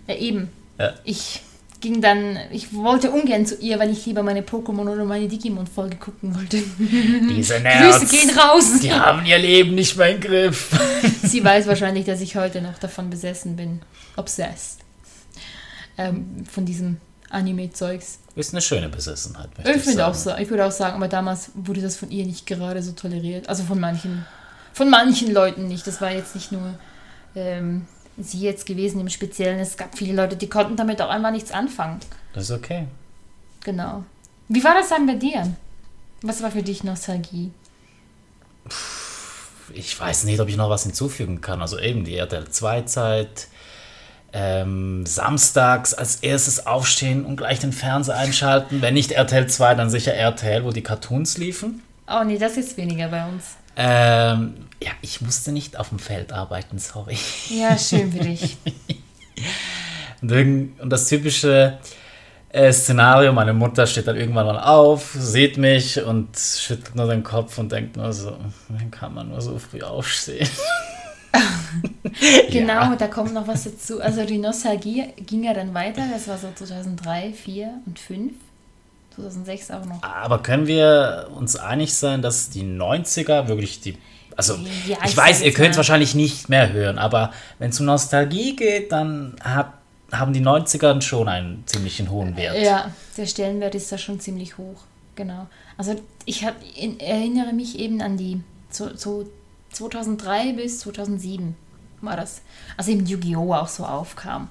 [0.07, 0.49] Ja, eben.
[0.79, 0.93] Ja.
[1.05, 1.43] Ich
[1.81, 5.97] ging dann, ich wollte ungern zu ihr, weil ich lieber meine Pokémon oder meine Digimon-Folge
[5.97, 6.59] gucken wollte.
[6.79, 8.79] Diese Nerds, Grüße gehen raus.
[8.81, 10.71] die haben ihr Leben nicht mehr im Griff.
[11.23, 13.83] Sie weiß wahrscheinlich, dass ich heute noch davon besessen bin.
[14.17, 14.79] Obsessed.
[15.99, 16.99] Ähm, von diesem
[17.31, 18.19] Anime-Zeugs.
[18.35, 21.51] Ist eine schöne Besessenheit, Ich ich finde auch so, ich würde auch sagen, aber damals
[21.55, 23.49] wurde das von ihr nicht gerade so toleriert.
[23.49, 24.27] Also von manchen,
[24.73, 25.87] von manchen Leuten nicht.
[25.87, 26.75] Das war jetzt nicht nur
[27.35, 27.87] ähm,
[28.19, 29.59] sie jetzt gewesen im Speziellen.
[29.59, 32.01] Es gab viele Leute, die konnten damit auch einfach nichts anfangen.
[32.33, 32.87] Das ist okay.
[33.65, 34.05] Genau.
[34.49, 35.55] Wie war das dann bei dir?
[36.23, 37.51] Was war für dich Nostalgie?
[39.73, 41.61] Ich weiß nicht, ob ich noch was hinzufügen kann.
[41.61, 43.49] Also eben die RTL 2-Zeit.
[44.39, 48.83] Ähm, samstags als erstes aufstehen und gleich den Fernseher einschalten.
[48.83, 51.83] Wenn nicht RTL 2, dann sicher RTL, wo die Cartoons liefen.
[52.07, 53.57] Oh nee, das ist weniger bei uns.
[53.77, 57.17] Ähm, ja, ich musste nicht auf dem Feld arbeiten, sorry.
[57.49, 58.59] Ja, schön für dich.
[60.21, 61.79] Und, das typische
[62.51, 67.23] äh, Szenario, meine Mutter steht dann irgendwann mal auf, sieht mich und schüttelt nur den
[67.23, 68.37] Kopf und denkt nur so,
[68.69, 70.49] wie kann man nur so früh aufstehen?
[72.51, 72.97] Genau, Ja.
[72.97, 74.01] da kommt noch was dazu.
[74.01, 76.03] Also die Nostalgie ging ja dann weiter.
[76.11, 78.33] Das war so 2003, 2004 und 2005.
[79.17, 80.03] 2006 auch noch.
[80.03, 83.97] Aber können wir uns einig sein, dass die 90er wirklich die.
[84.37, 84.55] Also,
[84.87, 87.87] Ja, ich, ich weiß, ihr könnt mal- wahrscheinlich nicht mehr hören, aber wenn es um
[87.87, 89.73] Nostalgie geht, dann hat,
[90.13, 92.59] haben die 90er schon einen ziemlichen hohen Wert.
[92.63, 94.83] Ja, der Stellenwert ist da schon ziemlich hoch.
[95.15, 95.47] Genau.
[95.79, 95.97] Also
[96.27, 99.27] ich hab, in, erinnere mich eben an die so, so
[99.77, 101.55] 2003 bis 2007
[102.01, 102.43] war das.
[102.77, 103.53] Also eben Yu-Gi-Oh!
[103.53, 104.49] auch so aufkam.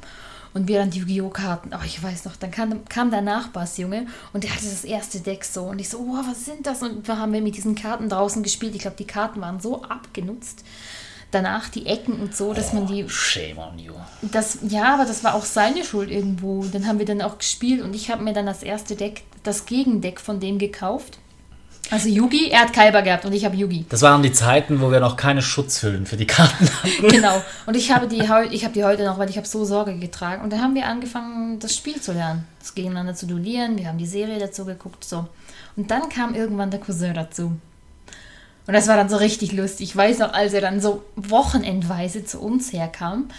[0.54, 1.30] Und wir dann die Yu-Gi-Oh!
[1.30, 5.20] Karten, oh ich weiß noch, dann kam, kam der Nachbarsjunge und der hatte das erste
[5.20, 5.64] Deck so.
[5.64, 6.82] Und ich so, oh, was sind das?
[6.82, 8.76] Und wir haben wir mit diesen Karten draußen gespielt.
[8.76, 10.64] Ich glaube, die Karten waren so abgenutzt.
[11.32, 13.94] Danach die Ecken und so, dass man die Shame on you.
[14.22, 16.64] das, ja, aber das war auch seine Schuld irgendwo.
[16.64, 19.66] Dann haben wir dann auch gespielt und ich habe mir dann das erste Deck das
[19.66, 21.20] Gegendeck von dem gekauft.
[21.92, 23.86] Also Yugi, er hat Kaiba gehabt und ich habe Yugi.
[23.90, 27.08] Das waren die Zeiten, wo wir noch keine Schutzhüllen für die Karten hatten.
[27.08, 27.42] Genau.
[27.68, 28.18] Und ich habe die,
[28.52, 30.44] ich habe die heute noch, weil ich habe so Sorge getragen.
[30.44, 33.78] Und dann haben wir angefangen, das Spiel zu lernen, das gegeneinander zu duellieren.
[33.78, 35.28] Wir haben die Serie dazu geguckt, so.
[35.76, 37.52] Und dann kam irgendwann der Cousin dazu.
[38.68, 39.90] Und das war dann so richtig lustig.
[39.90, 43.30] Ich weiß noch, als er dann so wochenendweise zu uns herkam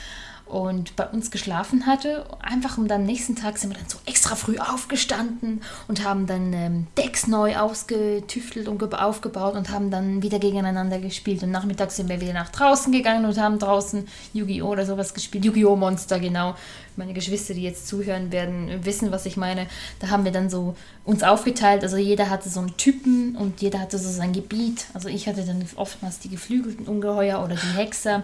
[0.47, 4.37] und bei uns geschlafen hatte, einfach um dann nächsten Tag sind wir dann so extra
[4.37, 10.23] früh aufgestanden und haben dann ähm, Decks neu ausgetüftelt und ge- aufgebaut und haben dann
[10.23, 11.43] wieder gegeneinander gespielt.
[11.43, 14.69] Und nachmittags sind wir wieder nach draußen gegangen und haben draußen Yu-Gi-Oh!
[14.69, 15.45] oder sowas gespielt.
[15.45, 15.75] Yu-Gi-Oh!
[15.75, 16.55] Monster, genau.
[16.95, 19.67] Meine Geschwister, die jetzt zuhören werden, wissen, was ich meine.
[19.99, 21.83] Da haben wir dann so uns aufgeteilt.
[21.83, 24.87] Also jeder hatte so einen Typen und jeder hatte so sein Gebiet.
[24.95, 28.23] Also ich hatte dann oftmals die geflügelten Ungeheuer oder die Hexer.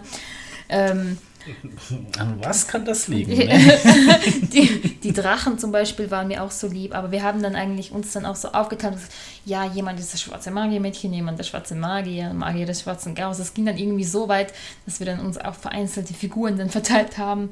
[0.69, 1.17] Ähm,
[2.17, 3.35] An was kann das liegen?
[3.35, 3.79] Ne?
[4.53, 7.91] die, die Drachen zum Beispiel waren mir auch so lieb, aber wir haben dann eigentlich
[7.91, 9.13] uns dann auch so aufgeteilt, gesagt,
[9.45, 13.37] ja, jemand ist das schwarze Magiermädchen, jemand der schwarze Magier, Magier des schwarzen Chaos.
[13.37, 14.53] Das ging dann irgendwie so weit,
[14.85, 17.49] dass wir dann uns auf vereinzelte Figuren dann verteilt haben.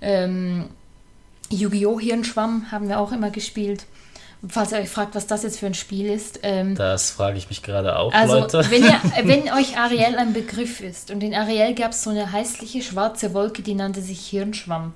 [0.00, 0.66] Ähm,
[1.50, 2.00] Yu-Gi-Oh!
[2.00, 3.86] Hirnschwamm haben wir auch immer gespielt.
[4.48, 7.48] Falls ihr euch fragt, was das jetzt für ein Spiel ist, ähm, Das frage ich
[7.48, 8.66] mich gerade auch, also, Leute.
[8.70, 12.30] wenn, ihr, wenn euch Ariel ein Begriff ist, und in Ariel gab es so eine
[12.32, 14.92] hässliche schwarze Wolke, die nannte sich Hirnschwamm.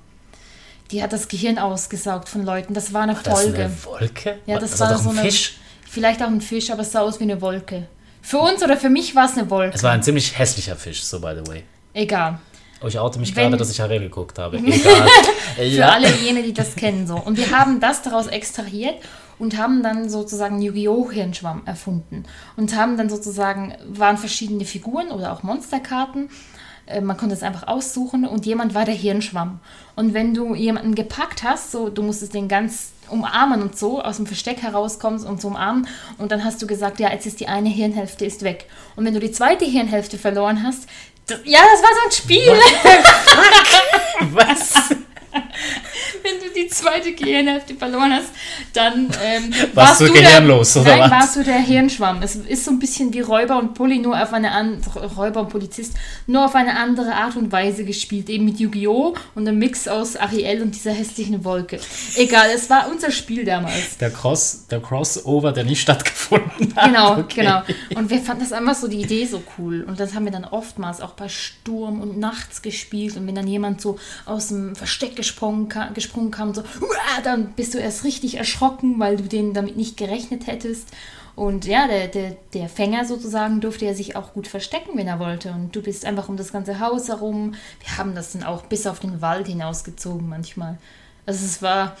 [0.91, 2.73] Die hat das Gehirn ausgesaugt von Leuten.
[2.73, 3.65] Das war eine War das Folge.
[3.65, 4.37] eine Wolke?
[4.45, 5.29] Ja, das, das war so ein eine.
[5.29, 5.57] Fisch.
[5.87, 7.87] Vielleicht auch ein Fisch, aber es sah aus wie eine Wolke.
[8.21, 9.75] Für uns oder für mich war es eine Wolke.
[9.75, 11.63] Es war ein ziemlich hässlicher Fisch, so by the way.
[11.93, 12.39] Egal.
[12.81, 14.57] Oh, ich oute mich Wenn- gerade, dass ich Harel geguckt habe.
[14.65, 15.07] Egal.
[15.55, 15.89] Für ja.
[15.89, 17.15] alle jene, die das kennen so.
[17.17, 18.95] Und wir haben das daraus extrahiert
[19.39, 21.09] und haben dann sozusagen Yu-Gi-Oh!
[21.11, 22.25] Hirnschwamm erfunden.
[22.57, 26.29] Und haben dann sozusagen, waren verschiedene Figuren oder auch Monsterkarten.
[26.85, 29.59] Äh, Man konnte es einfach aussuchen und jemand war der Hirnschwamm.
[29.95, 34.17] Und wenn du jemanden gepackt hast, so du musstest den ganz umarmen und so, aus
[34.17, 35.87] dem Versteck herauskommst und so umarmen
[36.19, 38.67] und dann hast du gesagt, ja, jetzt ist die eine Hirnhälfte ist weg.
[38.95, 40.87] Und wenn du die zweite Hirnhälfte verloren hast,
[41.25, 42.53] das, ja, das war so ein Spiel.
[44.33, 44.95] Was?
[46.23, 48.29] wenn du die zweite Gehirnhälfte verloren hast,
[48.73, 51.11] dann ähm, Warst du gehirnlos, der, oder Nein, was?
[51.11, 52.21] warst du der Hirnschwamm.
[52.21, 55.49] Es ist so ein bisschen wie Räuber und Pulli, nur auf eine andere, Räuber und
[55.49, 55.93] Polizist,
[56.27, 59.15] nur auf eine andere Art und Weise gespielt, eben mit Yu-Gi-Oh!
[59.35, 61.79] und einem Mix aus Ariel und dieser hässlichen Wolke.
[62.15, 63.97] Egal, es war unser Spiel damals.
[63.97, 66.85] Der, Cross, der Crossover, der nicht stattgefunden hat.
[66.85, 67.41] Genau, Okay.
[67.41, 67.61] genau.
[67.95, 69.83] Und wir fanden das einfach so die Idee so cool.
[69.87, 73.17] Und das haben wir dann oftmals auch bei Sturm und nachts gespielt.
[73.17, 77.73] Und wenn dann jemand so aus dem Versteck gesprungen, gesprungen kam, so, "Uah", dann bist
[77.73, 80.87] du erst richtig erschrocken, weil du den damit nicht gerechnet hättest.
[81.35, 85.19] Und ja, der, der, der Fänger sozusagen durfte ja sich auch gut verstecken, wenn er
[85.19, 85.51] wollte.
[85.51, 87.53] Und du bist einfach um das ganze Haus herum.
[87.85, 90.77] Wir haben das dann auch bis auf den Wald hinausgezogen manchmal.
[91.25, 91.95] Also es war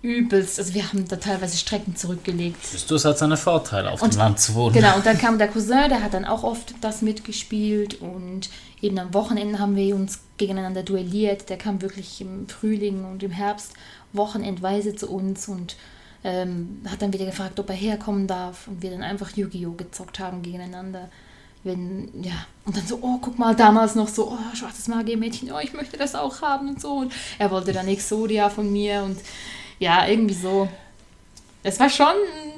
[0.00, 0.60] übelst.
[0.60, 2.58] Also wir haben da teilweise Strecken zurückgelegt.
[2.88, 4.74] Du, es hat seine Vorteile, auf Und- dem Land zu wohnen.
[4.74, 8.48] Genau, und dann kam der Cousin, der hat dann auch oft das mitgespielt und
[8.82, 11.48] eben am Wochenende haben wir uns gegeneinander duelliert.
[11.48, 13.72] Der kam wirklich im Frühling und im Herbst
[14.12, 15.76] wochenendweise zu uns und
[16.24, 19.72] ähm, hat dann wieder gefragt, ob er herkommen darf und wir dann einfach Yu-Gi-Oh!
[19.72, 21.10] gezockt haben gegeneinander.
[21.64, 25.58] Wenn, ja, und dann so, oh, guck mal, damals noch so, oh, schwarzes Magiermädchen, oh,
[25.58, 26.98] ich möchte das auch haben und so.
[26.98, 29.18] Und er wollte dann Exodia von mir und
[29.78, 30.68] ja, irgendwie so.
[31.62, 32.14] Es war schon,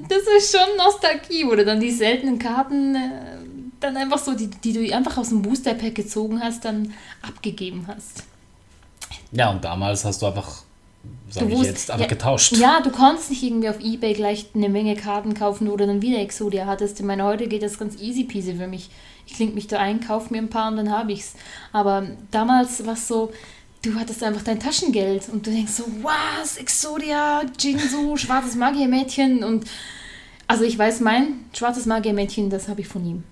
[0.08, 3.38] das ist schon Nostalgie, wo du dann die seltenen Karten äh,
[3.80, 8.24] dann einfach so, die, die du einfach aus dem Booster-Pack gezogen hast, dann abgegeben hast.
[9.32, 10.62] Ja, und damals hast du einfach,
[11.30, 12.52] sag Du ich wusst- jetzt, einfach ja, getauscht.
[12.56, 16.02] Ja, du konntest nicht irgendwie auf Ebay gleich eine Menge Karten kaufen, wo du dann
[16.02, 17.00] wieder Exodia hattest.
[17.00, 18.90] Ich meine, heute geht das ganz easy peasy für mich.
[19.26, 21.34] Ich klinge mich da ein, kaufe mir ein paar und dann habe ich's.
[21.72, 23.32] Aber damals war es so,
[23.82, 29.64] du hattest einfach dein Taschengeld und du denkst so, was, Exodia, Jinzu, schwarzes Magiermädchen und
[30.48, 33.22] also ich weiß, mein schwarzes Magiermädchen, das habe ich von ihm.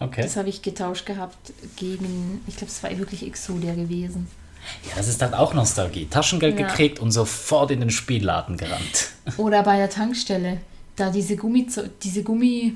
[0.00, 0.22] Okay.
[0.22, 4.28] Das habe ich getauscht gehabt gegen, ich glaube, es war wirklich Exodia gewesen.
[4.88, 6.06] Ja, das ist halt auch Nostalgie.
[6.06, 6.66] Taschengeld Ja.
[6.66, 9.10] gekriegt und sofort in den Spielladen gerannt.
[9.36, 10.58] Oder bei der Tankstelle,
[10.96, 11.66] da diese Gummi,
[12.02, 12.74] diese Gummi,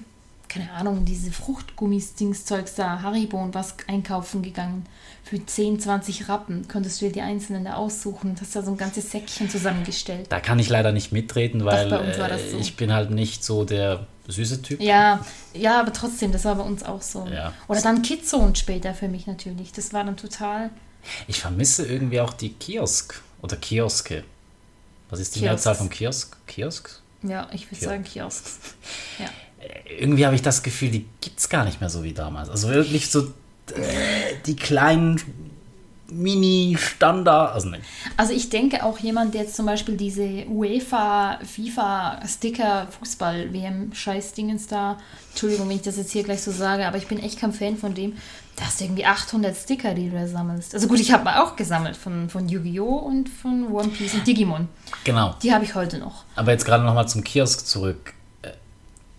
[0.48, 4.86] keine Ahnung, diese Fruchtgummis-Dingszeugs da, Haribo und was einkaufen gegangen.
[5.24, 8.76] Für 10, 20 Rappen konntest du dir die einzelnen da aussuchen hast da so ein
[8.76, 10.26] ganzes Säckchen zusammengestellt.
[10.28, 12.58] Da kann ich leider nicht mitreden, weil das äh, so.
[12.58, 14.80] ich bin halt nicht so der süße Typ.
[14.80, 17.26] Ja, ja, aber trotzdem, das war bei uns auch so.
[17.26, 17.52] Ja.
[17.68, 19.72] Oder dann Kidzone später für mich natürlich.
[19.72, 20.70] Das war dann total.
[21.26, 24.24] Ich vermisse irgendwie auch die Kiosk oder Kioske.
[25.10, 25.50] Was ist die Kiosks.
[25.50, 26.36] Mehrzahl von Kiosk?
[26.46, 27.02] Kiosks?
[27.22, 28.58] Ja, ich würde sagen Kiosks.
[29.18, 29.28] Ja.
[29.98, 32.50] Irgendwie habe ich das Gefühl, die gibt es gar nicht mehr so wie damals.
[32.50, 33.32] Also wirklich so
[33.74, 35.20] äh, die kleinen
[36.10, 37.54] Mini-Standard.
[37.54, 37.82] Also nicht.
[38.16, 43.92] Also ich denke auch jemand, der jetzt zum Beispiel diese UEFA, FIFA, Sticker, Fußball, WM,
[43.92, 44.98] Scheiß-Dingens da,
[45.30, 47.76] Entschuldigung, wenn ich das jetzt hier gleich so sage, aber ich bin echt kein Fan
[47.76, 48.14] von dem.
[48.56, 50.74] Da hast du irgendwie 800 Sticker, die du da sammelst.
[50.74, 52.98] Also gut, ich habe mal auch gesammelt von, von Yu-Gi-Oh!
[52.98, 54.68] und von One Piece und Digimon.
[55.02, 55.34] Genau.
[55.42, 56.24] Die habe ich heute noch.
[56.36, 58.14] Aber jetzt gerade nochmal zum Kiosk zurück.
[58.42, 58.50] Äh,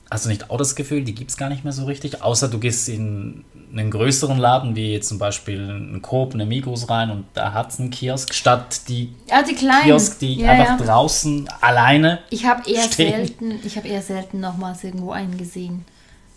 [0.10, 2.22] Hast du nicht auch das Gefühl, die gibt es gar nicht mehr so richtig?
[2.22, 3.44] Außer du gehst in
[3.78, 7.80] einen größeren Laden, wie zum Beispiel ein Coop, eine Migros rein und da hat es
[7.80, 9.84] einen Kiosk, statt die Ja, die kleinen.
[9.84, 10.86] Kiosk, die ja, einfach ja.
[10.86, 12.20] draußen alleine.
[12.30, 13.12] Ich habe eher stehen.
[13.12, 15.84] selten, ich habe eher selten nochmals irgendwo einen gesehen.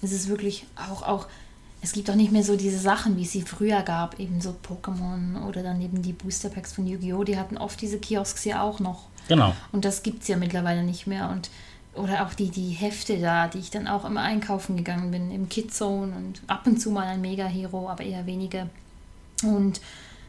[0.02, 1.26] Es ist wirklich auch, auch,
[1.80, 4.54] es gibt auch nicht mehr so diese Sachen, wie es sie früher gab, eben so
[4.66, 7.22] Pokémon oder dann eben die Booster Packs von Yu-Gi-Oh!
[7.22, 9.04] Die hatten oft diese Kiosks ja auch noch.
[9.28, 9.54] Genau.
[9.70, 11.28] Und das gibt es ja mittlerweile nicht mehr.
[11.30, 11.50] Und
[11.98, 15.48] oder auch die, die Hefte da, die ich dann auch immer einkaufen gegangen bin, im
[15.48, 18.68] Kidzone und ab und zu mal ein Mega-Hero, aber eher weniger.
[19.42, 19.80] Und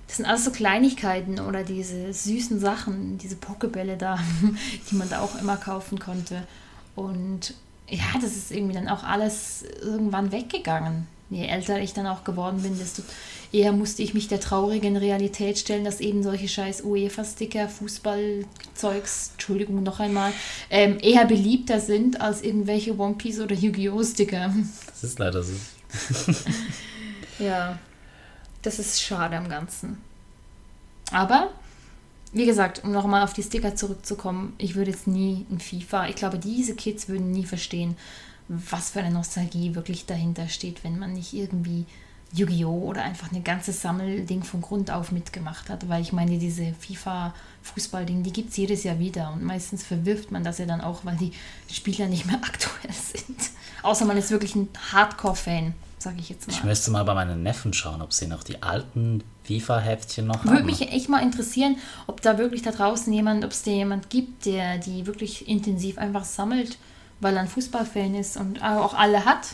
[0.08, 4.19] das sind alles so Kleinigkeiten oder diese süßen Sachen, diese Pokebälle da,
[4.91, 6.47] die man da auch immer kaufen konnte.
[6.95, 7.53] Und
[7.88, 11.08] ja, das ist irgendwie dann auch alles irgendwann weggegangen.
[11.29, 13.03] Je älter ich dann auch geworden bin, desto
[13.51, 19.83] eher musste ich mich der traurigen Realität stellen, dass eben solche scheiß UEFA-Sticker, Fußballzeugs, Entschuldigung
[19.83, 20.33] noch einmal,
[20.69, 24.03] ähm, eher beliebter sind als irgendwelche One Piece oder Yu-Gi-Oh!
[24.03, 24.53] Sticker.
[24.87, 25.53] Das ist leider so.
[27.39, 27.79] Ja,
[28.61, 29.97] das ist schade am Ganzen.
[31.11, 31.49] Aber,
[32.33, 36.15] wie gesagt, um nochmal auf die Sticker zurückzukommen, ich würde jetzt nie in FIFA, ich
[36.15, 37.95] glaube, diese Kids würden nie verstehen,
[38.49, 41.85] was für eine Nostalgie wirklich dahinter steht, wenn man nicht irgendwie
[42.33, 42.89] Yu-Gi-Oh!
[42.89, 45.88] oder einfach eine ganze Sammelding von Grund auf mitgemacht hat.
[45.88, 50.43] Weil ich meine, diese FIFA-Fußball-Ding, die gibt es jedes Jahr wieder und meistens verwirft man
[50.43, 51.31] das ja dann auch, weil die
[51.71, 53.38] Spieler nicht mehr aktuell sind.
[53.83, 56.53] Außer man ist wirklich ein Hardcore-Fan, sage ich jetzt mal.
[56.53, 60.57] Ich müsste mal bei meinen Neffen schauen, ob sie noch die alten FIFA-Heftchen noch Würde
[60.57, 60.65] haben.
[60.65, 64.45] mich echt mal interessieren, ob da wirklich da draußen jemand, ob es da jemand gibt,
[64.45, 66.77] der die wirklich intensiv einfach sammelt,
[67.19, 69.47] weil er ein Fußballfan ist und auch alle hat.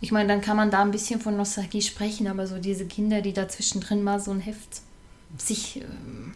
[0.00, 3.20] Ich meine, dann kann man da ein bisschen von Nostalgie sprechen, aber so diese Kinder,
[3.20, 4.80] die da zwischendrin mal so ein Heft
[5.38, 6.34] sich ähm,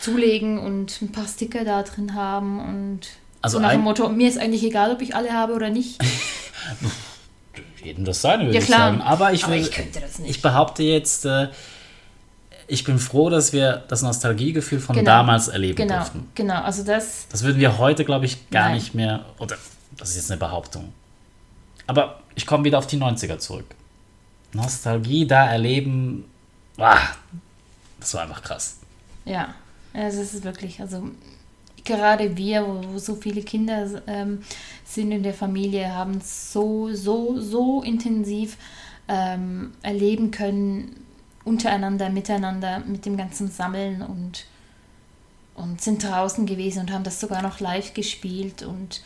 [0.00, 3.00] zulegen und ein paar Sticker da drin haben und
[3.40, 6.00] Also so nach dem Motto, mir ist eigentlich egal, ob ich alle habe oder nicht.
[7.82, 9.00] Jedem das seine, würde Ja, ich sagen.
[9.00, 9.70] Aber ich, Aber will, ich.
[10.28, 11.48] Ich behaupte jetzt, äh,
[12.66, 15.06] ich bin froh, dass wir das Nostalgiegefühl von Genau.
[15.10, 16.28] damals erleben Genau, durften.
[16.34, 16.60] genau.
[16.62, 18.74] Also das, Das würden wir heute, glaube ich, gar Nein.
[18.74, 19.24] nicht mehr.
[19.38, 19.56] Oder
[19.98, 20.92] das ist jetzt eine Behauptung.
[21.86, 23.66] Aber ich komme wieder auf die 90er zurück.
[24.52, 26.24] Nostalgie da erleben.
[26.78, 27.00] Ah,
[28.00, 28.78] das war einfach krass.
[29.24, 29.54] Ja,
[29.92, 31.10] also es ist wirklich, also
[31.84, 34.42] gerade wir, wo, so viele Kinder ähm,
[34.84, 38.56] sind in der Familie, haben es so, so, so intensiv
[39.08, 41.04] ähm, erleben können,
[41.44, 44.44] untereinander, miteinander, mit dem ganzen Sammeln und,
[45.54, 49.00] und sind draußen gewesen und haben das sogar noch live gespielt und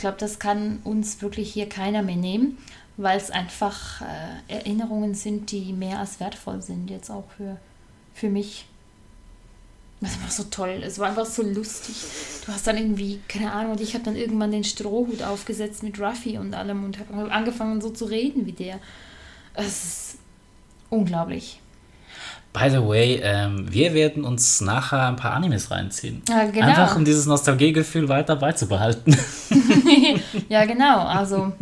[0.00, 2.58] glaube, das kann uns wirklich hier keiner mehr nehmen,
[2.96, 7.58] weil es einfach äh, Erinnerungen sind, die mehr als wertvoll sind, jetzt auch für,
[8.14, 8.66] für mich.
[10.00, 10.82] Das war so toll.
[10.82, 11.94] Es war einfach so lustig.
[12.46, 16.00] Du hast dann irgendwie, keine Ahnung, und ich habe dann irgendwann den Strohhut aufgesetzt mit
[16.00, 18.80] Ruffy und allem und habe angefangen so zu reden wie der.
[19.54, 20.18] Es ist
[20.88, 21.60] unglaublich.
[22.52, 26.22] By the way, ähm, wir werden uns nachher ein paar Animes reinziehen.
[26.28, 26.66] Ja, genau.
[26.66, 29.16] Einfach um dieses Nostalgiegefühl weiter beizubehalten.
[30.48, 31.06] ja, genau.
[31.06, 31.52] Also,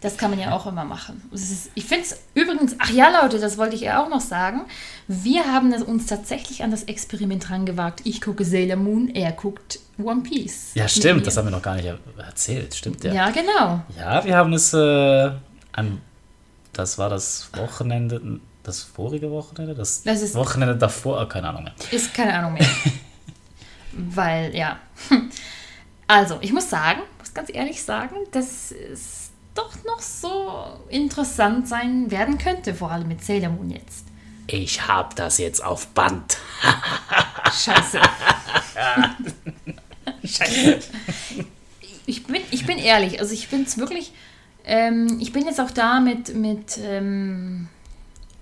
[0.00, 1.22] das kann man ja auch immer machen.
[1.32, 4.62] Ist, ich finde es übrigens, ach ja, Leute, das wollte ich ja auch noch sagen.
[5.08, 8.00] Wir haben uns tatsächlich an das Experiment rangewagt.
[8.04, 10.72] Ich gucke Sailor Moon, er guckt One Piece.
[10.74, 12.74] Ja, stimmt, das haben wir noch gar nicht er- erzählt.
[12.74, 13.12] Stimmt, ja.
[13.14, 13.82] Ja, genau.
[13.96, 15.30] Ja, wir haben es äh,
[15.72, 16.00] an.
[16.72, 18.40] Das war das Wochenende.
[18.66, 19.76] Das vorige Wochenende?
[19.76, 21.74] Das, Das ist- Wochenende davor, äh, keine Ahnung mehr.
[21.92, 22.66] Ist keine Ahnung mehr.
[23.92, 24.78] Weil, ja.
[26.08, 32.10] Also, ich muss sagen, muss ganz ehrlich sagen, dass es doch noch so interessant sein
[32.12, 34.04] werden könnte, vor allem mit Sailor Moon jetzt.
[34.46, 36.38] Ich hab das jetzt auf Band.
[37.52, 38.00] Scheiße.
[40.24, 40.78] Scheiße.
[42.06, 44.12] Ich bin, ich bin ehrlich, also ich bin es wirklich,
[44.64, 47.68] ähm, ich bin jetzt auch da mit, mit ähm,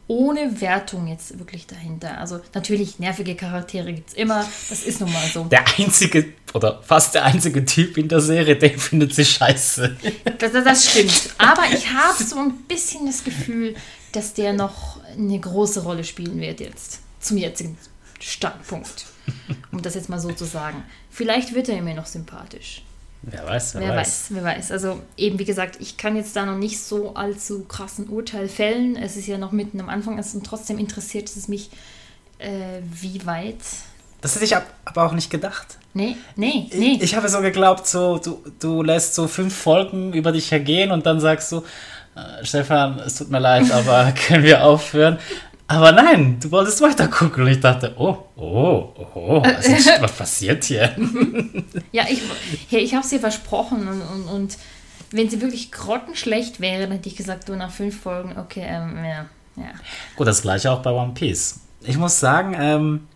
[0.07, 2.19] ohne Wertung jetzt wirklich dahinter.
[2.19, 5.45] Also natürlich, nervige Charaktere gibt es immer, das ist nun mal so.
[5.45, 9.97] Der einzige, oder fast der einzige Typ in der Serie, der findet sie scheiße.
[10.39, 11.35] Das, das, das stimmt.
[11.39, 13.75] Aber ich habe so ein bisschen das Gefühl,
[14.13, 17.01] dass der noch eine große Rolle spielen wird jetzt.
[17.21, 17.79] Zum jetzigen
[18.21, 19.07] Standpunkt.
[19.73, 20.85] Um das jetzt mal so zu sagen.
[21.11, 22.84] Vielleicht wird er mir noch sympathisch.
[23.31, 23.97] Wer weiß, wer, Wer weiß.
[23.97, 24.27] weiß.
[24.31, 24.71] wer weiß.
[24.73, 28.97] Also eben wie gesagt, ich kann jetzt da noch nicht so allzu krassen Urteil fällen.
[28.97, 31.71] Es ist ja noch mitten am Anfang, es und trotzdem interessiert es mich
[32.39, 33.57] Äh, wie weit?
[34.21, 35.79] Das hätte ich ab, aber auch nicht gedacht.
[35.95, 36.95] Nee, nee, nee.
[36.97, 40.91] Ich, ich habe so geglaubt, so, du, du lässt so fünf Folgen über dich ergehen
[40.91, 41.59] und dann sagst du,
[42.17, 45.19] äh, Stefan, es tut mir leid, aber können wir aufhören?
[45.67, 50.13] Aber nein, du wolltest weiter gucken und ich dachte, oh, oh, oh, was, ist, was
[50.13, 50.95] passiert hier?
[51.93, 52.21] ja, ich,
[52.69, 54.59] hey, ich habe es dir versprochen und, und, und
[55.11, 59.05] wenn sie wirklich grottenschlecht wäre, dann hätte ich gesagt, du nach fünf Folgen, okay, ähm,
[59.05, 59.71] ja, ja.
[60.17, 61.61] Gut, das gleiche auch bei One Piece.
[61.83, 63.07] Ich muss sagen, ähm,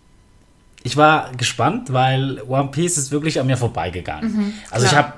[0.84, 4.32] ich war gespannt, weil One Piece ist wirklich an mir vorbeigegangen.
[4.32, 5.12] Mhm, also ich habe,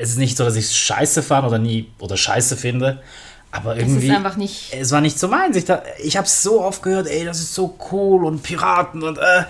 [0.00, 3.02] es ist nicht so, dass ich es scheiße fand oder nie oder scheiße finde,
[3.50, 4.10] aber irgendwie.
[4.36, 4.74] Nicht.
[4.74, 5.56] Es war nicht so meins.
[5.56, 5.64] Ich,
[6.02, 9.44] ich habe es so oft gehört, ey, das ist so cool und Piraten und äh,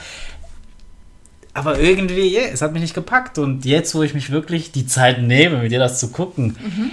[1.58, 3.38] aber irgendwie, yeah, es hat mich nicht gepackt.
[3.38, 6.90] Und jetzt, wo ich mich wirklich die Zeit nehme, mit dir das zu gucken, mhm.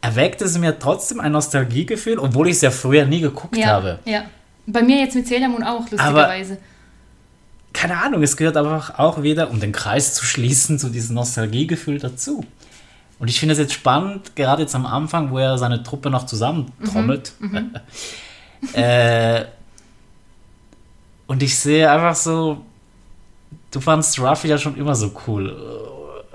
[0.00, 3.98] erweckt es mir trotzdem ein Nostalgiegefühl, obwohl ich es ja früher nie geguckt ja, habe.
[4.06, 4.24] Ja.
[4.66, 6.54] Bei mir jetzt mit Sailor Moon auch, lustigerweise.
[6.54, 6.62] Aber,
[7.74, 11.98] keine Ahnung, es gehört einfach auch wieder, um den Kreis zu schließen, zu diesem Nostalgiegefühl
[11.98, 12.44] dazu.
[13.18, 16.26] Und ich finde es jetzt spannend, gerade jetzt am Anfang, wo er seine Truppe noch
[16.26, 17.32] zusammentrommelt.
[17.40, 17.70] Mhm, mhm.
[18.74, 19.44] äh,
[21.26, 22.64] und ich sehe einfach so,
[23.70, 25.50] du fandst Ruffy ja schon immer so cool.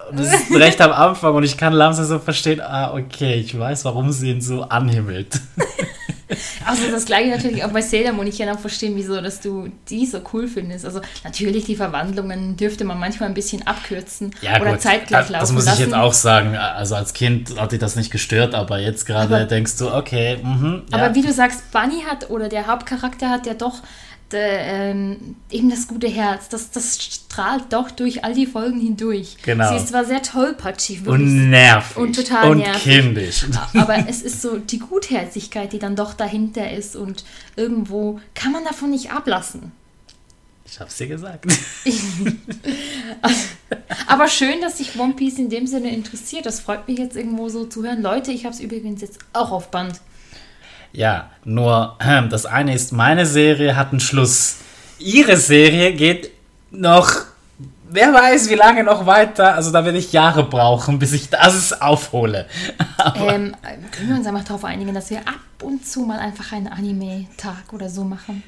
[0.10, 3.58] Und das ist recht am Anfang und ich kann langsam so verstehen, ah, okay, ich
[3.58, 5.40] weiß, warum sie ihn so anhimmelt.
[6.66, 8.28] Also das gleiche natürlich auch bei Sailor Moon.
[8.28, 10.86] Ich kann auch verstehen, wieso, dass du die so cool findest.
[10.86, 14.82] Also natürlich, die Verwandlungen dürfte man manchmal ein bisschen abkürzen ja, oder gut.
[14.82, 15.82] zeitgleich laufen Das muss lassen.
[15.82, 16.56] ich jetzt auch sagen.
[16.56, 20.82] Also als Kind hat dich das nicht gestört, aber jetzt gerade denkst du, okay, mh,
[20.92, 20.98] ja.
[20.98, 23.82] Aber wie du sagst, Bunny hat oder der Hauptcharakter hat ja doch
[24.40, 29.38] ähm, eben das gute Herz, das, das strahlt doch durch all die Folgen hindurch.
[29.44, 29.70] Genau.
[29.70, 33.46] Sie ist zwar sehr tollpatschig und nervig und total und nervig, kindisch.
[33.74, 37.24] Aber es ist so die Gutherzigkeit, die dann doch dahinter ist und
[37.56, 39.72] irgendwo kann man davon nicht ablassen.
[40.66, 41.46] Ich hab's dir gesagt.
[44.08, 46.46] aber schön, dass sich One Piece in dem Sinne interessiert.
[46.46, 48.02] Das freut mich jetzt irgendwo so zu hören.
[48.02, 50.00] Leute, ich hab's übrigens jetzt auch auf Band.
[50.94, 54.58] Ja, nur äh, das eine ist, meine Serie hat einen Schluss.
[55.00, 56.32] Ihre Serie geht
[56.72, 57.12] noch,
[57.90, 59.56] wer weiß, wie lange noch weiter.
[59.56, 62.48] Also da werde ich Jahre brauchen, bis ich das aufhole.
[63.16, 63.54] Ähm,
[63.92, 67.74] können wir uns einfach darauf einigen, dass wir ab und zu mal einfach einen Anime-Tag
[67.74, 68.44] oder so machen?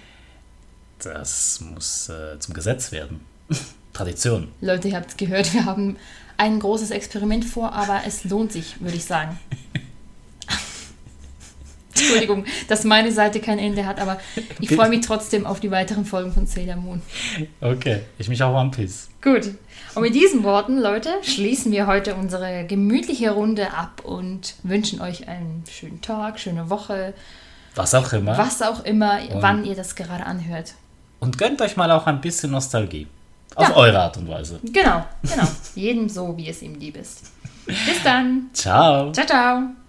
[1.04, 3.20] Das muss äh, zum Gesetz werden.
[3.94, 4.48] Tradition.
[4.62, 5.98] Leute, ihr habt es gehört, wir haben
[6.38, 9.38] ein großes Experiment vor, aber es lohnt sich, würde ich sagen.
[12.00, 14.20] Entschuldigung, dass meine Seite kein Ende hat, aber
[14.60, 17.02] ich freue mich trotzdem auf die weiteren Folgen von Sailor Moon.
[17.62, 19.10] Okay, ich mich auch One Piece.
[19.22, 19.52] Gut.
[19.96, 25.30] Und mit diesen Worten, Leute, schließen wir heute unsere gemütliche Runde ab und wünschen euch
[25.30, 27.14] einen schönen Tag, schöne Woche.
[27.76, 28.38] Was auch immer.
[28.38, 30.74] Was auch immer, und wann ihr das gerade anhört.
[31.20, 33.08] Und gönnt euch mal auch ein bisschen Nostalgie.
[33.56, 33.76] Auf ja.
[33.76, 34.60] eure Art und Weise.
[34.64, 35.48] Genau, genau.
[35.76, 37.32] Jedem so, wie es ihm lieb ist.
[37.66, 38.50] Bis dann.
[38.54, 39.14] Ciao.
[39.14, 39.85] Ciao, ciao.